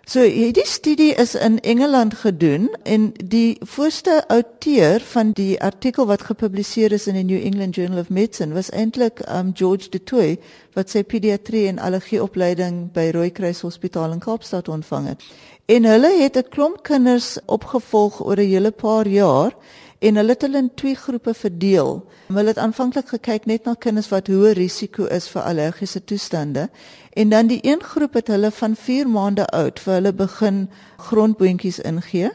So 0.07 0.21
hierdie 0.23 0.63
studie 0.63 1.13
is 1.19 1.35
in 1.35 1.59
Engeland 1.59 2.13
gedoen 2.13 2.69
en 2.83 3.09
die 3.23 3.57
voorste 3.59 4.23
outeur 4.27 5.03
van 5.03 5.33
die 5.35 5.57
artikel 5.61 6.07
wat 6.07 6.21
gepubliseer 6.29 6.93
is 6.95 7.09
in 7.11 7.17
die 7.19 7.25
New 7.27 7.41
England 7.45 7.75
Journal 7.75 7.99
of 7.99 8.09
Medicine 8.09 8.55
was 8.55 8.69
eintlik 8.71 9.19
um 9.27 9.51
George 9.53 9.89
de 9.91 9.99
Toey 9.99 10.37
wat 10.79 10.95
sy 10.95 11.03
pediatrie 11.03 11.65
en 11.67 11.83
allergie 11.83 12.21
opleiding 12.23 12.85
by 12.95 13.09
Rooikruis 13.11 13.59
Hospitaal 13.67 14.15
in 14.15 14.23
Kaapstad 14.23 14.71
ontvang 14.71 15.11
het. 15.11 15.27
En 15.67 15.83
hulle 15.83 16.13
het 16.21 16.39
'n 16.39 16.49
klomp 16.55 16.83
kinders 16.87 17.35
opgevolg 17.45 18.23
oor 18.23 18.39
'n 18.39 18.47
hele 18.47 18.71
paar 18.71 19.07
jaar 19.07 19.51
en 19.99 20.15
hulle 20.15 20.35
het 20.35 20.41
hulle 20.45 20.57
in 20.57 20.73
twee 20.73 20.95
groepe 20.95 21.33
verdeel. 21.33 22.03
Hulle 22.27 22.47
het 22.47 22.57
aanvanklik 22.61 23.07
gekyk 23.15 23.45
net 23.45 23.65
na 23.65 23.73
kinders 23.73 24.09
wat 24.13 24.29
hoë 24.29 24.53
risiko 24.57 25.05
is 25.05 25.29
vir 25.31 25.41
allergiese 25.41 26.03
toestande 26.03 26.67
en 27.13 27.29
dan 27.29 27.47
die 27.47 27.59
een 27.65 27.81
groep 27.83 28.13
het 28.13 28.27
hulle 28.27 28.51
van 28.51 28.75
4 28.75 29.09
maande 29.09 29.47
oud 29.47 29.79
vir 29.79 29.93
hulle 29.93 30.13
begin 30.13 30.67
grondboontjies 31.09 31.79
ingee 31.79 32.29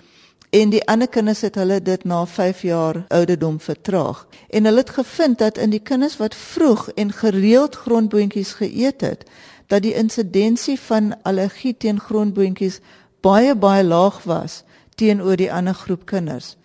en 0.53 0.71
die 0.71 0.83
ander 0.85 1.09
kinders 1.09 1.41
het 1.41 1.55
hulle 1.57 1.79
dit 1.81 2.05
na 2.05 2.25
5 2.27 2.63
jaar 2.63 3.05
ouderdom 3.09 3.61
vertraag. 3.61 4.27
En 4.51 4.65
hulle 4.65 4.83
het 4.85 4.91
gevind 4.91 5.39
dat 5.39 5.59
in 5.59 5.71
die 5.71 5.81
kinders 5.81 6.17
wat 6.21 6.35
vroeg 6.35 6.91
en 6.95 7.13
gereeld 7.13 7.77
grondboontjies 7.77 8.53
geëet 8.61 9.01
het, 9.01 9.25
dat 9.67 9.83
die 9.83 9.95
insidensie 9.95 10.77
van 10.81 11.15
allergie 11.23 11.77
teen 11.77 12.01
grondboontjies 12.01 12.81
baie 13.21 13.55
baie 13.57 13.85
laag 13.85 14.23
was 14.29 14.63
teenoor 14.95 15.37
die 15.41 15.53
ander 15.53 15.75
groep 15.75 16.05
kinders. 16.07 16.57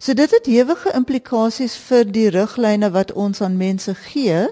So 0.00 0.14
dit 0.16 0.30
het 0.32 0.46
ewige 0.48 0.94
implikasies 0.96 1.74
vir 1.76 2.06
die 2.08 2.30
riglyne 2.32 2.88
wat 2.94 3.10
ons 3.12 3.42
aan 3.44 3.58
mense 3.60 3.92
gee 4.06 4.46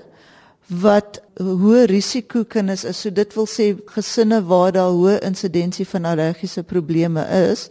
wat 0.68 1.22
hoë 1.40 1.86
risiko 1.88 2.42
kinders 2.44 2.84
is. 2.84 3.00
So 3.00 3.08
dit 3.16 3.32
wil 3.32 3.48
sê 3.48 3.70
gesinne 3.94 4.42
waar 4.44 4.74
daar 4.76 4.92
hoë 4.92 5.22
insidensie 5.24 5.88
van 5.88 6.04
allergiese 6.04 6.66
probleme 6.68 7.24
is 7.48 7.70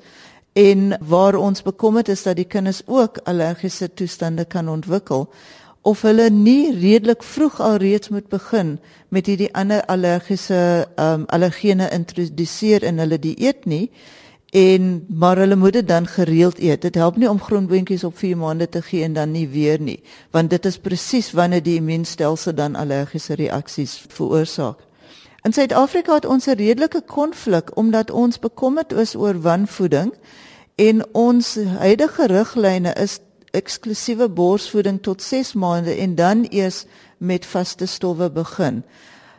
en 0.58 0.98
waar 1.06 1.38
ons 1.38 1.62
bekommerd 1.62 2.10
is 2.10 2.26
dat 2.26 2.42
die 2.42 2.50
kinders 2.50 2.82
ook 2.90 3.22
allergiese 3.30 3.94
toestande 3.94 4.50
kan 4.50 4.74
ontwikkel 4.74 5.30
of 5.86 6.02
hulle 6.02 6.32
nie 6.34 6.74
redelik 6.74 7.22
vroeg 7.24 7.62
alreeds 7.62 8.10
moet 8.10 8.26
begin 8.34 8.80
met 9.14 9.30
hierdie 9.30 9.54
ander 9.54 9.86
allergiese 9.86 10.88
um, 10.98 11.30
allergene 11.30 11.94
introduseer 11.94 12.84
in 12.84 12.98
hulle 12.98 13.22
dieet 13.22 13.70
nie 13.70 13.92
en 14.58 15.06
maar 15.10 15.38
hulle 15.38 15.56
moet 15.56 15.74
dit 15.74 15.88
dan 15.88 16.08
gereeld 16.08 16.60
eet. 16.60 16.82
Dit 16.82 16.96
help 16.96 17.18
nie 17.18 17.30
om 17.30 17.42
groenboontjies 17.42 18.04
op 18.04 18.18
4 18.18 18.38
maande 18.38 18.70
te 18.70 18.82
gee 18.82 19.04
en 19.04 19.14
dan 19.14 19.32
nie 19.32 19.48
weer 19.48 19.80
nie, 19.80 20.00
want 20.32 20.50
dit 20.50 20.66
is 20.66 20.78
presies 20.78 21.32
wanneer 21.32 21.64
die 21.64 21.76
immuunstelsel 21.78 22.56
dan 22.56 22.76
allergiese 22.76 23.36
reaksies 23.36 23.98
veroorsaak. 24.08 24.82
In 25.46 25.54
Suid-Afrika 25.54 26.14
het 26.14 26.26
ons 26.26 26.48
'n 26.48 26.58
redelike 26.58 27.02
konflik 27.06 27.78
omdat 27.78 28.12
ons 28.12 28.40
bekommerd 28.40 28.94
is 28.94 29.16
oor 29.16 29.42
wanvoeding 29.42 30.14
en 30.76 31.06
ons 31.12 31.56
huidige 31.56 32.26
riglyne 32.28 32.94
is 32.94 33.20
eksklusiewe 33.52 34.30
borsvoeding 34.30 35.02
tot 35.02 35.22
6 35.22 35.54
maande 35.54 35.96
en 35.96 36.16
dan 36.16 36.46
eers 36.50 36.86
met 37.18 37.46
vaste 37.46 37.86
stowwe 37.86 38.32
begin. 38.32 38.84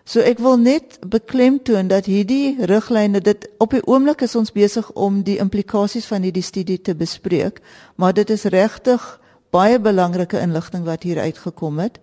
So 0.09 0.25
ek 0.25 0.39
wil 0.41 0.57
net 0.57 0.95
beklemtoon 1.05 1.91
dat 1.91 2.07
hierdie 2.09 2.57
riglyne 2.71 3.21
dit 3.21 3.43
op 3.61 3.75
die 3.77 3.83
oomblik 3.85 4.23
is 4.25 4.39
ons 4.41 4.55
besig 4.57 4.87
om 4.97 5.19
die 5.27 5.37
implikasies 5.37 6.07
van 6.09 6.25
hierdie 6.25 6.45
studie 6.47 6.79
te 6.81 6.95
bespreek, 6.97 7.61
maar 8.01 8.17
dit 8.17 8.31
is 8.33 8.47
regtig 8.49 9.05
baie 9.53 9.77
belangrike 9.77 10.41
inligting 10.41 10.87
wat 10.89 11.05
hier 11.05 11.21
uitgekom 11.21 11.83
het. 11.85 12.01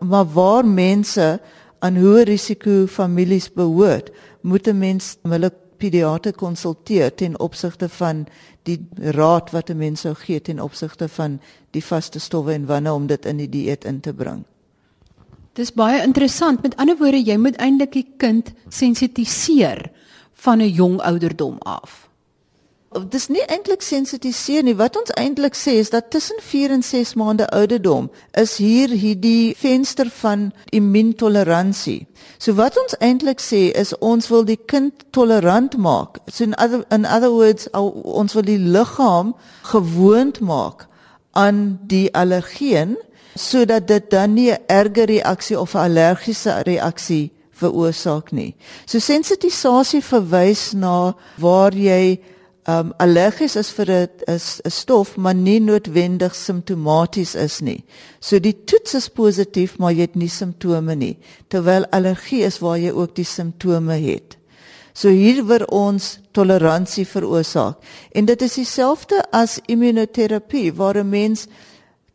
Maar 0.00 0.24
waar 0.32 0.64
mense 0.64 1.28
aan 1.84 2.00
hoë 2.00 2.24
risiko 2.24 2.86
families 2.88 3.50
behoort, 3.52 4.08
moet 4.40 4.68
'n 4.68 4.78
mens 4.78 5.16
hulle 5.22 5.52
pediater 5.76 6.32
konsulteer 6.32 7.14
ten 7.14 7.38
opsigte 7.40 7.88
van 7.88 8.26
die 8.64 8.80
raad 8.96 9.50
wat 9.52 9.70
'n 9.70 9.76
mens 9.76 10.00
sou 10.00 10.14
gee 10.14 10.40
ten 10.40 10.60
opsigte 10.60 11.08
van 11.08 11.40
die 11.70 11.84
vaste 11.84 12.18
stowwe 12.18 12.52
en 12.52 12.66
wanneer 12.66 12.92
om 12.92 13.06
dit 13.06 13.26
in 13.26 13.36
die 13.36 13.48
dieet 13.48 13.84
in 13.84 14.00
te 14.00 14.14
bring. 14.14 14.44
Dis 15.56 15.72
baie 15.72 16.02
interessant. 16.04 16.62
Met 16.62 16.76
ander 16.76 16.98
woorde, 17.00 17.22
jy 17.24 17.36
moet 17.40 17.56
eintlik 17.56 17.94
die 17.96 18.08
kind 18.20 18.52
sensitiseer 18.68 19.86
van 20.44 20.60
'n 20.60 20.68
jong 20.68 21.00
ouderdom 21.00 21.56
af. 21.58 22.06
Dis 23.10 23.26
nie 23.28 23.42
eintlik 23.48 23.82
sensitiseer 23.82 24.62
nie. 24.62 24.76
Wat 24.76 24.96
ons 24.96 25.10
eintlik 25.10 25.54
sê 25.54 25.72
is 25.80 25.90
dat 25.90 26.10
tussen 26.10 26.36
4 26.40 26.70
en 26.70 26.82
6 26.82 27.14
maande 27.14 27.48
ouderdom 27.48 28.10
is 28.32 28.56
hier 28.56 28.88
hierdie 28.88 29.54
venster 29.56 30.10
van 30.10 30.52
immuuntoleransie. 30.70 32.06
So 32.38 32.54
wat 32.54 32.78
ons 32.78 32.96
eintlik 32.98 33.40
sê 33.40 33.72
is 33.76 33.98
ons 33.98 34.28
wil 34.28 34.44
die 34.44 34.60
kind 34.66 34.92
tolerant 35.10 35.76
maak. 35.76 36.18
So 36.26 36.44
in 36.44 36.54
other 36.54 36.84
in 36.90 37.04
other 37.04 37.30
words, 37.30 37.68
ons 37.72 38.32
wil 38.32 38.42
die 38.42 38.58
liggaam 38.58 39.34
gewoond 39.62 40.40
maak 40.40 40.86
aan 41.32 41.78
die 41.82 42.14
allergeen 42.14 42.96
sodat 43.36 43.86
dit 43.88 44.10
dan 44.10 44.34
nie 44.34 44.50
'n 44.50 44.58
erge 44.66 45.04
reaksie 45.04 45.60
of 45.60 45.74
'n 45.74 45.78
allergiese 45.78 46.62
reaksie 46.64 47.30
veroorsaak 47.50 48.32
nie. 48.32 48.54
So 48.86 48.98
sensitisasie 48.98 50.02
verwys 50.02 50.72
na 50.72 51.14
waar 51.38 51.74
jy 51.74 52.20
um 52.68 52.92
allergies 52.98 53.56
is 53.56 53.70
vir 53.70 53.90
'n 53.90 54.08
'n 54.28 54.70
stof 54.70 55.16
maar 55.16 55.34
nie 55.34 55.60
noodwendig 55.60 56.34
simptomaties 56.34 57.34
is 57.34 57.60
nie. 57.60 57.84
So 58.20 58.38
die 58.38 58.64
toets 58.64 58.94
is 58.94 59.08
positief 59.08 59.78
maar 59.78 59.92
jy 59.92 60.00
het 60.00 60.16
nie 60.16 60.28
simptome 60.28 60.94
nie, 60.94 61.18
terwyl 61.48 61.86
allergie 61.90 62.42
is 62.42 62.58
waar 62.58 62.78
jy 62.78 62.90
ook 62.90 63.14
die 63.14 63.24
simptome 63.24 63.94
het. 63.94 64.36
So 64.92 65.08
hier 65.08 65.44
word 65.44 65.70
ons 65.70 66.18
toleransie 66.32 67.06
veroorsaak. 67.06 67.76
En 68.12 68.24
dit 68.24 68.42
is 68.42 68.54
dieselfde 68.54 69.24
as 69.30 69.60
immunoterapie 69.66 70.72
waar 70.72 70.96
'n 70.96 71.08
mens 71.08 71.46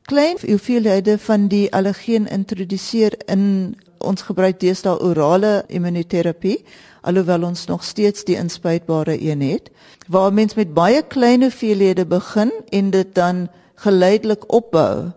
klein 0.10 0.38
hoeveelhede 0.42 1.18
van 1.18 1.48
die 1.48 1.72
allergeen 1.74 2.28
introduseer 2.28 3.14
in 3.26 3.76
ons 3.98 4.22
gebruik 4.22 4.60
deesdae 4.60 4.98
orale 5.00 5.64
immunoterapie 5.68 6.58
alhoewel 7.02 7.44
ons 7.44 7.66
nog 7.70 7.84
steeds 7.84 8.26
die 8.26 8.36
inspuitbare 8.36 9.18
een 9.22 9.42
het 9.42 9.72
waar 10.08 10.34
mens 10.34 10.58
met 10.58 10.74
baie 10.74 11.02
klein 11.08 11.42
hoeveelhede 11.42 12.06
begin 12.06 12.52
en 12.70 12.90
dit 12.90 13.16
dan 13.16 13.48
geleidelik 13.76 14.54
opbou 14.54 15.12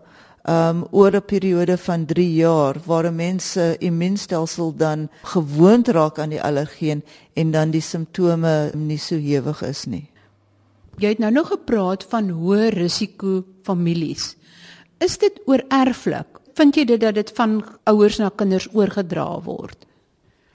um 0.45 0.85
oor 0.91 1.17
'n 1.17 1.25
periode 1.25 1.77
van 1.79 2.05
3 2.05 2.35
jaar 2.35 2.77
waar 2.85 3.07
'n 3.07 3.17
mens 3.17 3.53
se 3.53 3.77
immuunstelsel 3.79 4.77
dan 4.77 5.09
gewoond 5.23 5.89
raak 5.89 6.19
aan 6.19 6.29
die 6.29 6.43
allergeen 6.43 7.05
en 7.33 7.51
dan 7.51 7.71
die 7.71 7.81
simptome 7.81 8.71
nie 8.75 8.99
so 8.99 9.17
hewig 9.17 9.63
is 9.63 9.85
nie. 9.85 10.11
Jy 10.97 11.09
het 11.09 11.19
nou 11.19 11.33
nog 11.33 11.49
gepraat 11.49 12.05
van 12.05 12.29
hoë 12.29 12.69
risiko 12.69 13.45
families. 13.63 14.37
Is 15.05 15.19
dit 15.21 15.41
oorerflik? 15.45 16.39
Vind 16.57 16.79
jy 16.79 16.85
dit 16.89 17.01
dat 17.03 17.17
dit 17.19 17.31
van 17.37 17.59
ouers 17.91 18.17
na 18.23 18.31
kinders 18.33 18.71
oorgedra 18.73 19.27
word? 19.45 19.83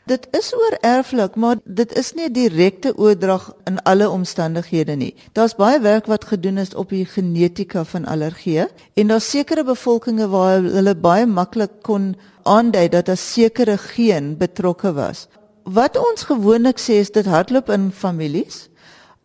Dit 0.09 0.25
is 0.33 0.47
oorerflik, 0.57 1.35
maar 1.37 1.59
dit 1.65 1.91
is 1.99 2.13
nie 2.17 2.31
direkte 2.33 2.95
oordrag 2.97 3.51
in 3.69 3.77
alle 3.85 4.07
omstandighede 4.09 4.95
nie. 4.97 5.11
Daar's 5.37 5.53
baie 5.59 5.77
werk 5.83 6.09
wat 6.09 6.25
gedoen 6.31 6.57
is 6.57 6.73
op 6.73 6.89
die 6.95 7.03
genetika 7.05 7.83
van 7.91 8.07
allergie 8.09 8.65
en 8.97 9.13
daar's 9.13 9.29
sekere 9.29 9.63
bevolkings 9.67 10.31
waar 10.33 10.65
hulle 10.65 10.95
baie 10.97 11.29
maklik 11.29 11.83
kon 11.85 12.15
aandui 12.43 12.87
dat 12.89 13.09
'n 13.09 13.21
sekere 13.21 13.77
geen 13.77 14.37
betrokke 14.37 14.93
was. 14.93 15.27
Wat 15.63 15.97
ons 15.97 16.23
gewoonlik 16.23 16.79
sê 16.79 16.97
is 17.05 17.11
dit 17.11 17.25
hardloop 17.25 17.69
in 17.69 17.91
families. 17.91 18.69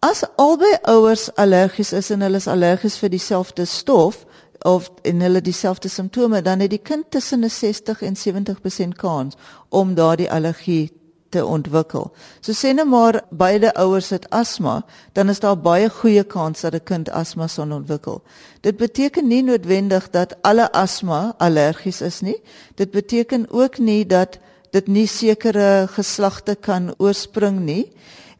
As 0.00 0.24
albei 0.36 0.76
ouers 0.82 1.30
allergies 1.34 1.92
is 1.92 2.10
en 2.10 2.20
hulle 2.20 2.36
is 2.36 2.46
allergies 2.46 2.98
vir 2.98 3.08
dieselfde 3.08 3.64
stof, 3.64 4.26
of 4.64 4.90
en 5.02 5.20
hulle 5.20 5.40
dieselfde 5.44 5.88
simptome 5.88 6.42
dan 6.42 6.60
het 6.64 6.70
die 6.72 6.80
kind 6.80 7.10
tussen 7.10 7.44
'n 7.44 7.50
60 7.50 8.02
en 8.02 8.16
70% 8.16 8.96
kans 8.96 9.34
om 9.68 9.94
daardie 9.94 10.30
allergie 10.30 10.92
te 11.28 11.46
ontwikkel. 11.46 12.12
So 12.40 12.52
sê 12.52 12.72
net 12.74 12.86
maar 12.86 13.22
beide 13.30 13.74
ouers 13.74 14.08
het 14.08 14.30
asma, 14.30 14.84
dan 15.12 15.28
is 15.28 15.40
daar 15.40 15.58
baie 15.58 15.90
goeie 15.90 16.24
kans 16.24 16.60
dat 16.60 16.74
'n 16.74 16.82
kind 16.84 17.10
asma 17.10 17.46
sal 17.46 17.70
ontwikkel. 17.70 18.22
Dit 18.60 18.76
beteken 18.76 19.28
nie 19.28 19.42
noodwendig 19.42 20.10
dat 20.10 20.36
alle 20.42 20.72
asma 20.72 21.34
allergies 21.38 22.00
is 22.00 22.20
nie. 22.20 22.40
Dit 22.74 22.90
beteken 22.90 23.46
ook 23.50 23.78
nie 23.78 24.06
dat 24.06 24.38
dit 24.70 24.86
nie 24.86 25.06
sekere 25.06 25.86
geslagte 25.90 26.54
kan 26.60 26.94
oorspring 26.98 27.58
nie. 27.60 27.92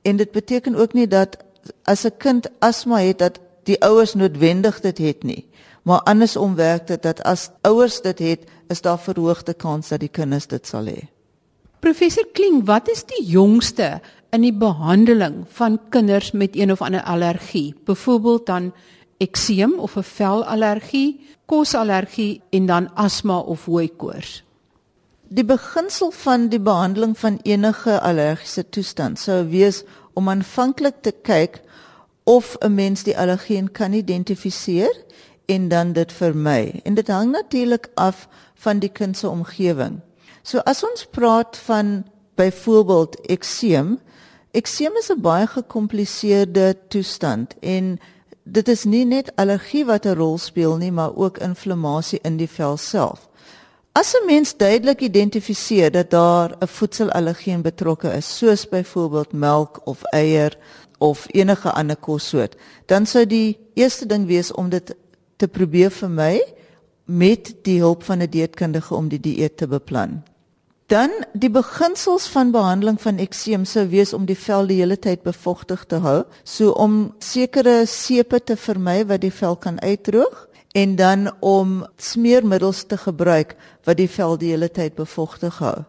En 0.02 0.16
dit 0.16 0.30
beteken 0.30 0.74
ook 0.74 0.92
nie 0.92 1.08
dat 1.08 1.36
as 1.82 2.04
'n 2.04 2.16
kind 2.18 2.48
asma 2.58 2.98
het 2.98 3.18
dat 3.18 3.38
die 3.62 3.82
ouers 3.82 4.14
noodwendig 4.14 4.80
dit 4.80 4.98
het 4.98 5.22
nie 5.22 5.48
maar 5.84 6.00
andersom 6.08 6.54
werk 6.56 6.86
dit 6.88 7.02
dat 7.02 7.22
as 7.28 7.50
ouers 7.62 8.00
dit 8.04 8.18
het, 8.18 8.46
is 8.72 8.80
daar 8.80 8.98
verhoogde 8.98 9.54
kans 9.54 9.88
dat 9.92 10.00
die 10.00 10.08
kinders 10.08 10.46
dit 10.48 10.66
sal 10.66 10.88
hê. 10.88 11.08
Professor 11.84 12.24
Kling, 12.32 12.62
wat 12.64 12.88
is 12.88 13.04
die 13.04 13.20
jongste 13.28 13.98
in 14.32 14.46
die 14.46 14.54
behandeling 14.56 15.42
van 15.52 15.76
kinders 15.92 16.32
met 16.32 16.56
een 16.56 16.72
of 16.72 16.80
ander 16.80 17.02
allergie? 17.02 17.74
Byvoorbeeld 17.84 18.46
dan 18.46 18.72
ekseem 19.20 19.78
of 19.78 19.96
'n 19.96 20.02
velallergie, 20.02 21.20
kosallergie 21.46 22.42
en 22.50 22.66
dan 22.66 22.94
asma 22.94 23.38
of 23.38 23.64
hooikoors. 23.64 24.44
Die 25.28 25.44
beginsel 25.44 26.10
van 26.10 26.48
die 26.48 26.60
behandeling 26.60 27.18
van 27.18 27.38
enige 27.42 28.00
allergiese 28.00 28.68
toestand 28.68 29.18
sou 29.18 29.48
wees 29.48 29.82
om 30.12 30.28
aanvanklik 30.28 30.94
te 31.00 31.12
kyk 31.22 31.60
of 32.24 32.56
'n 32.60 32.74
mens 32.74 33.02
die 33.02 33.18
allergeen 33.18 33.70
kan 33.72 33.92
identifiseer 33.92 35.04
en 35.46 35.68
dan 35.68 35.92
dit 35.92 36.12
vermy. 36.12 36.80
En 36.82 36.94
dit 36.94 37.08
hang 37.08 37.30
natuurlik 37.30 37.88
af 37.94 38.28
van 38.54 38.78
die 38.78 38.88
kind 38.88 39.16
se 39.16 39.28
omgewing. 39.28 40.00
So 40.42 40.58
as 40.58 40.84
ons 40.84 41.06
praat 41.10 41.56
van 41.56 42.04
byvoorbeeld 42.34 43.20
ekseem, 43.20 43.98
ekseem 44.50 44.96
is 44.96 45.10
'n 45.10 45.20
baie 45.20 45.46
gekompliseerde 45.46 46.76
toestand 46.88 47.54
en 47.60 47.98
dit 48.44 48.68
is 48.68 48.84
nie 48.84 49.04
net 49.04 49.32
allergie 49.36 49.84
wat 49.84 50.06
'n 50.06 50.14
rol 50.14 50.38
speel 50.38 50.76
nie, 50.76 50.92
maar 50.92 51.16
ook 51.16 51.38
inflammasie 51.38 52.18
in 52.22 52.36
die 52.36 52.48
vel 52.48 52.76
self. 52.76 53.28
As 53.92 54.14
'n 54.14 54.26
mens 54.26 54.56
duidelik 54.56 55.00
identifiseer 55.00 55.90
dat 55.90 56.10
daar 56.10 56.56
'n 56.60 56.66
voedselallergeen 56.66 57.62
betrokke 57.62 58.12
is, 58.12 58.36
soos 58.36 58.68
byvoorbeeld 58.68 59.32
melk 59.32 59.80
of 59.84 60.02
eier 60.02 60.58
of 60.98 61.26
enige 61.28 61.70
ander 61.70 61.96
kossoort, 61.96 62.56
dan 62.86 63.06
sou 63.06 63.26
die 63.26 63.58
eerste 63.74 64.06
ding 64.06 64.26
wees 64.26 64.52
om 64.52 64.68
dit 64.68 64.94
te 65.44 65.50
probeer 65.52 65.92
vermy 65.92 66.38
met 67.04 67.52
die 67.66 67.80
hulp 67.82 68.04
van 68.08 68.22
'n 68.22 68.30
dieetkundige 68.30 68.94
om 68.94 69.08
die 69.08 69.20
dieet 69.20 69.56
te 69.56 69.66
beplan. 69.68 70.22
Dan 70.86 71.10
die 71.32 71.50
beginsels 71.50 72.26
van 72.26 72.50
behandeling 72.50 73.00
van 73.00 73.18
ekseem 73.18 73.64
sou 73.64 73.88
wees 73.88 74.12
om 74.12 74.24
die 74.24 74.38
vel 74.38 74.66
die 74.66 74.80
hele 74.80 74.98
tyd 74.98 75.22
bevochtig 75.22 75.84
te 75.84 75.96
hou, 75.96 76.24
so 76.44 76.70
om 76.70 77.14
sekere 77.18 77.86
sepe 77.86 78.40
te 78.44 78.56
vermy 78.56 79.06
wat 79.06 79.20
die 79.20 79.32
vel 79.32 79.56
kan 79.56 79.80
uitdroog 79.80 80.48
en 80.72 80.96
dan 80.96 81.32
om 81.40 81.86
smeermiddels 81.96 82.84
te 82.84 82.96
gebruik 82.96 83.56
wat 83.84 83.96
die 83.96 84.08
vel 84.08 84.38
die 84.38 84.50
hele 84.50 84.68
tyd 84.68 84.94
bevochtig 84.94 85.58
hou. 85.58 85.84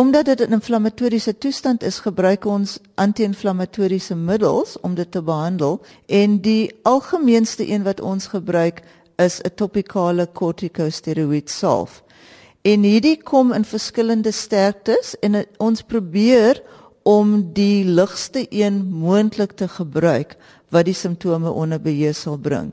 Omdat 0.00 0.24
dit 0.24 0.40
'n 0.40 0.52
inflammatoriese 0.52 1.38
toestand 1.38 1.82
is, 1.82 1.98
gebruik 1.98 2.44
ons 2.44 2.78
anti-inflammatoriese 2.94 4.14
middels 4.14 4.80
om 4.80 4.94
dit 4.94 5.10
te 5.10 5.22
behandel 5.22 5.80
en 6.06 6.40
die 6.40 6.74
algemeenste 6.82 7.68
een 7.68 7.82
wat 7.82 8.00
ons 8.00 8.26
gebruik 8.26 8.82
is 9.16 9.40
'n 9.40 9.54
topikale 9.54 10.26
kortikosteroïed 10.26 11.50
salf. 11.50 12.02
En 12.62 12.82
hierdie 12.82 13.22
kom 13.22 13.52
in 13.52 13.64
verskillende 13.64 14.30
sterktes 14.30 15.18
en 15.18 15.44
ons 15.56 15.82
probeer 15.82 16.62
om 17.02 17.52
die 17.52 17.84
ligste 17.84 18.46
een 18.48 18.88
moontlik 18.90 19.52
te 19.52 19.68
gebruik 19.68 20.36
wat 20.68 20.84
die 20.84 20.94
simptome 20.94 21.50
onder 21.50 21.80
beheer 21.80 22.14
sal 22.14 22.36
bring. 22.36 22.72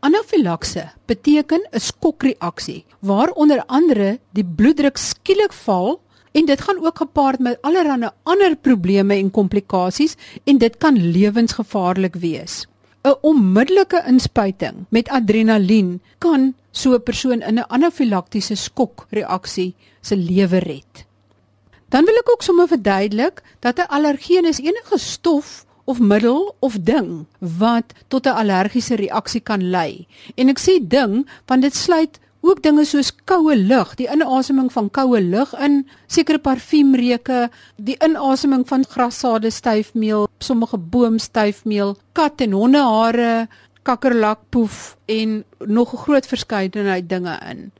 Anafilakse 0.00 0.90
beteken 1.06 1.68
'n 1.70 1.80
skokreaksie 1.80 2.84
waar 2.98 3.30
onder 3.30 3.64
andere 3.66 4.18
die 4.32 4.44
bloeddruk 4.44 4.96
skielik 4.96 5.52
val 5.52 6.00
en 6.34 6.46
dit 6.46 6.60
gaan 6.60 6.82
ook 6.82 6.98
gepaard 6.98 7.38
met 7.38 7.58
allerlei 7.62 8.10
ander 8.22 8.56
probleme 8.56 9.14
en 9.14 9.30
komplikasies 9.30 10.16
en 10.44 10.58
dit 10.58 10.76
kan 10.76 10.98
lewensgevaarlik 10.98 12.16
wees. 12.18 12.66
'n 13.04 13.14
Onmiddellike 13.20 14.02
inspuiting 14.06 14.86
met 14.88 15.08
adrenalien 15.08 16.00
kan 16.18 16.54
so 16.70 16.94
'n 16.94 17.02
persoon 17.02 17.40
in 17.42 17.58
'n 17.58 17.68
anafilaktiese 17.68 18.54
skokreaksie 18.54 19.74
se 20.00 20.16
lewe 20.16 20.58
red. 20.58 21.06
Dan 21.88 22.04
wil 22.04 22.14
ek 22.14 22.30
ook 22.30 22.42
sommer 22.42 22.68
verduidelik 22.68 23.42
dat 23.60 23.78
'n 23.78 23.90
allergeen 23.96 24.44
is 24.44 24.58
enige 24.58 24.98
stof 24.98 25.64
of 25.84 26.00
middel 26.00 26.54
of 26.58 26.76
ding 26.80 27.26
wat 27.38 27.92
tot 28.08 28.26
'n 28.26 28.38
allergiese 28.42 28.94
reaksie 28.94 29.40
kan 29.40 29.70
lei. 29.70 30.06
En 30.34 30.48
ek 30.48 30.60
sê 30.60 30.80
ding 30.80 31.28
want 31.46 31.62
dit 31.62 31.74
sluit 31.74 32.18
ook 32.44 32.62
dinge 32.62 32.84
soos 32.84 33.10
koue 33.24 33.56
lug, 33.56 33.94
die 33.96 34.08
inaseming 34.12 34.70
van 34.72 34.90
koue 34.92 35.20
lug 35.20 35.54
in, 35.64 35.82
sekere 36.06 36.38
parfuumreuke, 36.38 37.48
die 37.76 37.96
inaseming 38.04 38.66
van 38.68 38.84
grassade 38.84 39.50
styfmeel, 39.50 40.28
sommige 40.44 40.78
boomstyfmeel, 40.78 41.96
kat 42.12 42.44
en 42.44 42.52
hondehare, 42.52 43.46
kakkerlakpoef 43.84 44.96
en 45.06 45.44
nog 45.58 45.92
'n 45.92 46.02
groot 46.04 46.26
verskeidenheid 46.26 47.08
dinge 47.08 47.38
in. 47.50 47.72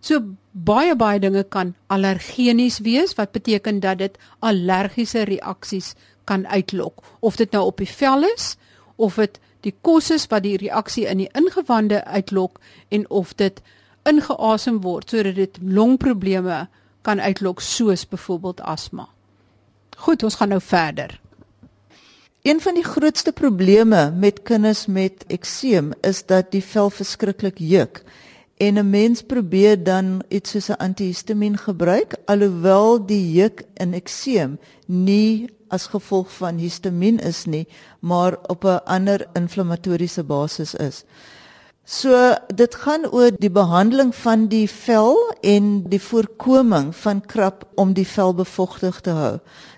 So 0.00 0.20
baie 0.52 0.96
baie 0.96 1.20
dinge 1.20 1.44
kan 1.44 1.74
allergenies 1.86 2.78
wees 2.78 3.14
wat 3.14 3.32
beteken 3.32 3.80
dat 3.80 3.98
dit 3.98 4.18
allergiese 4.38 5.24
reaksies 5.28 5.94
kan 6.24 6.46
uitlok 6.46 7.02
of 7.20 7.36
dit 7.36 7.50
nou 7.50 7.64
op 7.64 7.76
die 7.76 7.90
vel 7.90 8.24
is 8.34 8.56
of 8.96 9.14
dit 9.14 9.40
die 9.66 9.74
kos 9.80 10.10
is 10.10 10.26
wat 10.26 10.42
die 10.42 10.56
reaksie 10.56 11.06
in 11.06 11.18
die 11.18 11.30
ingewande 11.34 12.04
uitlok 12.04 12.60
en 12.88 13.10
of 13.10 13.34
dit 13.34 13.62
ingeasem 14.08 14.80
word 14.80 15.10
sodat 15.10 15.34
dit 15.34 15.58
longprobleme 15.62 16.66
kan 17.02 17.20
uitlok 17.20 17.60
soos 17.60 18.06
byvoorbeeld 18.08 18.60
asma. 18.60 19.08
Goed, 19.96 20.22
ons 20.22 20.34
gaan 20.34 20.48
nou 20.48 20.60
verder. 20.60 21.20
Een 22.46 22.60
van 22.60 22.74
die 22.74 22.84
grootste 22.84 23.32
probleme 23.32 24.10
met 24.10 24.42
kinders 24.42 24.86
met 24.86 25.24
ekseem 25.26 25.92
is 26.00 26.26
dat 26.26 26.50
die 26.50 26.62
vel 26.62 26.90
verskriklik 26.90 27.58
juk. 27.58 28.02
En 28.56 28.78
'n 28.78 28.90
mens 28.90 29.22
probeer 29.22 29.82
dan 29.82 30.22
iets 30.28 30.50
soos 30.50 30.68
'n 30.68 30.78
antihistamiin 30.78 31.56
gebruik 31.58 32.16
alhoewel 32.24 33.06
die 33.06 33.32
juk 33.32 33.64
in 33.74 33.92
ekseem 33.92 34.58
nie 34.86 35.50
as 35.68 35.86
gevolg 35.86 36.32
van 36.32 36.58
histamien 36.58 37.18
is 37.18 37.44
nie, 37.44 37.66
maar 38.00 38.38
op 38.46 38.64
'n 38.64 38.84
ander 38.84 39.26
inflammatoriese 39.32 40.22
basis 40.22 40.74
is. 40.74 41.04
So 41.86 42.34
dit 42.50 42.74
gaan 42.74 43.04
oor 43.14 43.30
die 43.38 43.50
behandeling 43.50 44.08
van 44.14 44.48
die 44.50 44.66
vel 44.66 45.14
en 45.46 45.84
die 45.86 46.00
voorkoming 46.02 46.88
van 46.98 47.20
krap 47.22 47.62
om 47.78 47.92
die 47.94 48.06
vel 48.06 48.34
bevochtig 48.34 48.98
te 49.06 49.14
hou. 49.14 49.36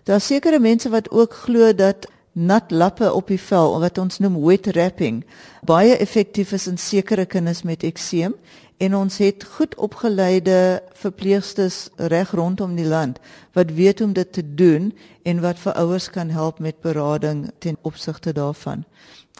Daar 0.08 0.20
sekere 0.24 0.56
mense 0.58 0.88
wat 0.88 1.10
ook 1.12 1.36
glo 1.44 1.74
dat 1.76 2.08
nat 2.32 2.70
lappe 2.70 3.12
op 3.12 3.28
die 3.28 3.40
vel 3.40 3.76
wat 3.82 3.98
ons 3.98 4.22
noem 4.24 4.38
wet 4.44 4.70
wrapping 4.72 5.20
baie 5.68 5.96
effektief 5.96 6.52
is 6.56 6.68
in 6.70 6.78
sekere 6.78 7.26
kinders 7.26 7.64
met 7.66 7.82
ekseem 7.82 8.36
en 8.78 8.94
ons 8.94 9.16
het 9.18 9.44
goed 9.58 9.74
opgeleide 9.74 10.80
verpleegsters 11.00 11.88
reg 11.96 12.30
rondom 12.30 12.76
die 12.78 12.86
land 12.86 13.18
wat 13.58 13.74
weet 13.74 13.98
hoe 13.98 14.08
om 14.08 14.14
dit 14.14 14.32
te 14.32 14.44
doen 14.54 14.92
en 15.28 15.42
wat 15.42 15.58
vir 15.58 15.76
ouers 15.82 16.10
kan 16.14 16.30
help 16.30 16.58
met 16.58 16.80
berading 16.80 17.48
ten 17.58 17.76
opsigte 17.82 18.32
daarvan. 18.32 18.84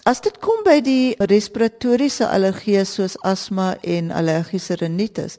As 0.09 0.23
dit 0.25 0.39
kom 0.41 0.63
by 0.65 0.79
die 0.81 1.13
respiratoriese 1.29 2.25
allergieë 2.33 2.87
soos 2.89 3.19
asma 3.29 3.75
en 3.85 4.07
allergiese 4.17 4.79
rinitis, 4.81 5.35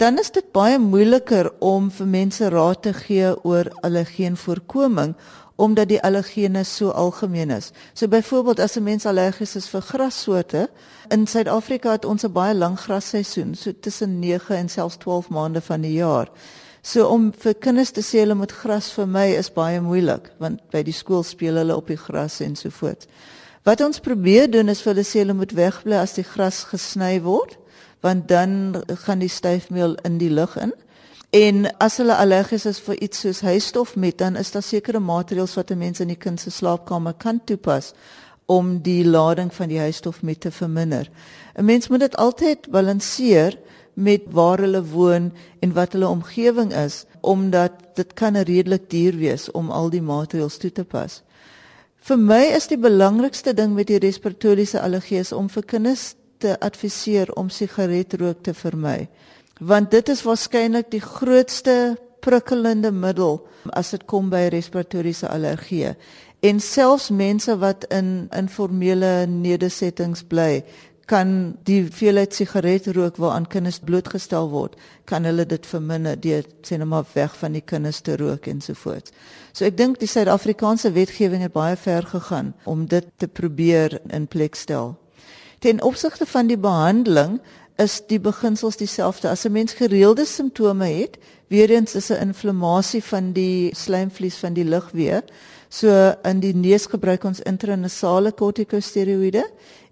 dan 0.00 0.16
is 0.22 0.32
dit 0.32 0.46
baie 0.56 0.78
moeiliker 0.80 1.50
om 1.60 1.90
vir 1.92 2.08
mense 2.08 2.48
raad 2.54 2.80
te 2.86 2.94
gee 2.96 3.34
oor 3.44 3.68
allergeenvoorkoming 3.84 5.12
omdat 5.60 5.90
die 5.92 6.00
allergene 6.00 6.64
so 6.64 6.94
algemeen 6.96 7.52
is. 7.52 7.74
So 7.92 8.08
byvoorbeeld 8.08 8.60
as 8.60 8.78
'n 8.78 8.88
mens 8.88 9.06
allergies 9.06 9.54
is 9.56 9.68
vir 9.68 9.82
grassoorte, 9.82 10.68
in 11.10 11.26
Suid-Afrika 11.26 11.90
het 11.90 12.04
ons 12.04 12.24
'n 12.24 12.32
baie 12.32 12.54
lang 12.54 12.78
grasseisoen, 12.78 13.54
so 13.54 13.72
tussen 13.80 14.18
9 14.18 14.56
en 14.56 14.68
selfs 14.68 14.96
12 14.96 15.28
maande 15.28 15.60
van 15.60 15.80
die 15.80 15.92
jaar. 15.92 16.28
So 16.82 17.06
om 17.06 17.32
vir 17.32 17.54
kinders 17.54 17.90
te 17.90 18.00
sê 18.00 18.18
hulle 18.18 18.34
moet 18.34 18.52
gras 18.52 18.92
vermy 18.92 19.34
is 19.36 19.52
baie 19.52 19.80
moeilik, 19.80 20.32
want 20.38 20.70
by 20.70 20.82
die 20.82 20.92
skool 20.92 21.22
speel 21.22 21.54
hulle 21.54 21.76
op 21.76 21.86
die 21.86 21.96
gras 21.98 22.40
en 22.40 22.56
so 22.56 22.70
voort. 22.70 23.06
Wat 23.66 23.80
ons 23.82 23.98
probeer 23.98 24.46
doen 24.46 24.68
is 24.70 24.78
vir 24.84 24.92
hulle 24.92 25.02
sê 25.02 25.24
hulle 25.24 25.34
moet 25.34 25.52
wegbly 25.58 25.96
as 25.98 26.12
die 26.14 26.22
gras 26.22 26.60
gesny 26.70 27.16
word, 27.24 27.56
want 28.04 28.28
dan 28.30 28.76
gaan 29.02 29.24
die 29.24 29.32
styfmeel 29.32 29.96
in 30.06 30.20
die 30.20 30.30
lug 30.30 30.54
in. 30.62 30.70
En 31.34 31.66
as 31.82 31.96
hulle 31.98 32.14
allergies 32.14 32.68
is 32.70 32.78
vir 32.86 33.00
iets 33.02 33.24
soos 33.24 33.42
huisstofmet, 33.42 34.20
dan 34.22 34.38
is 34.38 34.54
daar 34.54 34.62
sekere 34.62 35.02
maatreëls 35.02 35.56
wat 35.58 35.72
'n 35.74 35.82
mens 35.82 36.00
in 36.00 36.14
die 36.14 36.22
kind 36.24 36.40
se 36.40 36.50
slaapkamer 36.50 37.14
kan 37.18 37.40
toepas 37.44 37.92
om 38.46 38.78
die 38.82 39.04
lading 39.04 39.50
van 39.54 39.68
die 39.68 39.82
huisstofmet 39.82 40.40
te 40.40 40.50
verminder. 40.50 41.10
'n 41.58 41.64
Mens 41.64 41.88
moet 41.88 42.00
dit 42.00 42.16
altyd 42.16 42.70
balanseer 42.70 43.58
met 43.94 44.22
waar 44.30 44.58
hulle 44.58 44.84
woon 44.84 45.32
en 45.60 45.72
wat 45.72 45.92
hulle 45.92 46.08
omgewing 46.08 46.72
is, 46.72 47.04
omdat 47.20 47.72
dit 47.94 48.14
kan 48.14 48.36
redelik 48.36 48.90
duur 48.90 49.16
wees 49.16 49.50
om 49.50 49.70
al 49.70 49.90
die 49.90 50.02
maatreëls 50.02 50.56
toe 50.56 50.72
te 50.72 50.84
pas. 50.84 51.22
Vir 52.06 52.20
my 52.22 52.44
is 52.54 52.68
die 52.70 52.78
belangrikste 52.78 53.50
ding 53.58 53.72
met 53.74 53.88
die 53.90 53.98
respiratoriese 53.98 54.78
allergie 54.78 55.24
om 55.34 55.48
vir 55.50 55.64
kinders 55.66 56.12
te 56.38 56.52
adviseer 56.62 57.32
om 57.34 57.48
sigaretrook 57.50 58.44
te 58.46 58.54
vermy 58.54 59.08
want 59.58 59.90
dit 59.90 60.12
is 60.12 60.22
waarskynlik 60.22 60.90
die 60.92 61.00
grootste 61.00 61.96
prikkelende 62.22 62.92
middel 62.92 63.40
as 63.72 63.90
dit 63.94 64.04
kom 64.06 64.28
by 64.30 64.44
respiratoriese 64.52 65.30
allergie. 65.32 65.94
En 66.44 66.60
selfs 66.60 67.08
mense 67.10 67.56
wat 67.58 67.86
in 67.88 68.28
informele 68.36 69.24
nedersettings 69.30 70.26
bly, 70.28 70.60
kan 71.06 71.54
die 71.66 71.84
veelheid 71.86 72.34
sigaretrook 72.34 73.16
waaraan 73.22 73.46
kinders 73.46 73.78
blootgestel 73.78 74.50
word, 74.50 74.74
kan 75.06 75.24
hulle 75.24 75.46
dit 75.46 75.66
verminder 75.70 76.18
deur 76.18 76.46
sê 76.66 76.78
net 76.78 76.90
maar 76.90 77.06
weg 77.14 77.34
van 77.40 77.54
die 77.54 77.62
kinders 77.62 78.02
te 78.02 78.18
rook 78.18 78.50
en 78.50 78.60
so 79.56 79.64
ek 79.64 79.76
dink 79.78 80.00
die 80.02 80.08
Suid-Afrikaanse 80.10 80.90
wetgewing 80.92 81.40
het 81.40 81.54
baie 81.54 81.76
ver 81.80 82.04
gegaan 82.04 82.52
om 82.68 82.84
dit 82.86 83.06
te 83.16 83.28
probeer 83.28 84.00
in 84.12 84.26
plek 84.28 84.54
stel. 84.54 84.96
Ten 85.64 85.80
opsigte 85.82 86.26
van 86.28 86.50
die 86.50 86.58
behandeling 86.60 87.38
is 87.80 88.02
die 88.08 88.20
beginsels 88.20 88.76
dieselfde. 88.76 89.28
As 89.28 89.46
'n 89.46 89.52
mens 89.52 89.72
gereelde 89.72 90.24
simptome 90.24 90.84
het, 90.84 91.16
weer 91.48 91.70
eens 91.70 91.94
is 91.94 92.10
'n 92.10 92.20
inflammasie 92.28 93.02
van 93.02 93.32
die 93.32 93.74
slijmvlies 93.74 94.36
van 94.36 94.52
die 94.52 94.64
lugweë. 94.64 95.22
So 95.68 96.14
in 96.22 96.40
die 96.40 96.54
neus 96.54 96.86
gebruik 96.86 97.24
ons 97.24 97.40
intranasale 97.40 98.32
kortikosteroïde 98.32 99.44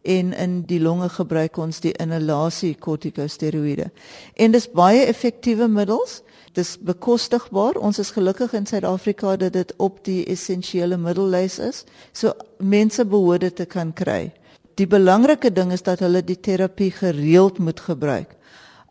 en 0.03 0.33
in 0.33 0.63
die 0.63 0.81
longe 0.81 1.09
gebruik 1.09 1.57
ons 1.57 1.81
die 1.81 1.93
inhalasie 1.93 2.77
kortikosteroïde. 2.79 3.91
En 4.35 4.51
dis 4.51 4.71
baie 4.71 5.05
effektiewe 5.05 5.69
middels. 5.69 6.23
Dis 6.55 6.77
bekostigbaar. 6.79 7.81
Ons 7.83 7.99
is 7.99 8.13
gelukkig 8.15 8.53
in 8.55 8.67
Suid-Afrika 8.67 9.37
dat 9.37 9.53
dit 9.53 9.73
op 9.83 9.99
die 10.07 10.23
essensiële 10.31 10.97
middellys 10.97 11.59
is. 11.59 11.83
So 12.13 12.33
mense 12.59 13.05
behoort 13.05 13.41
dit 13.41 13.57
te 13.57 13.67
kan 13.67 13.91
kry. 13.93 14.31
Die 14.79 14.87
belangrike 14.87 15.51
ding 15.53 15.73
is 15.75 15.83
dat 15.83 15.99
hulle 16.03 16.23
die 16.23 16.39
terapie 16.39 16.93
gereeld 16.95 17.59
moet 17.59 17.81
gebruik. 17.81 18.37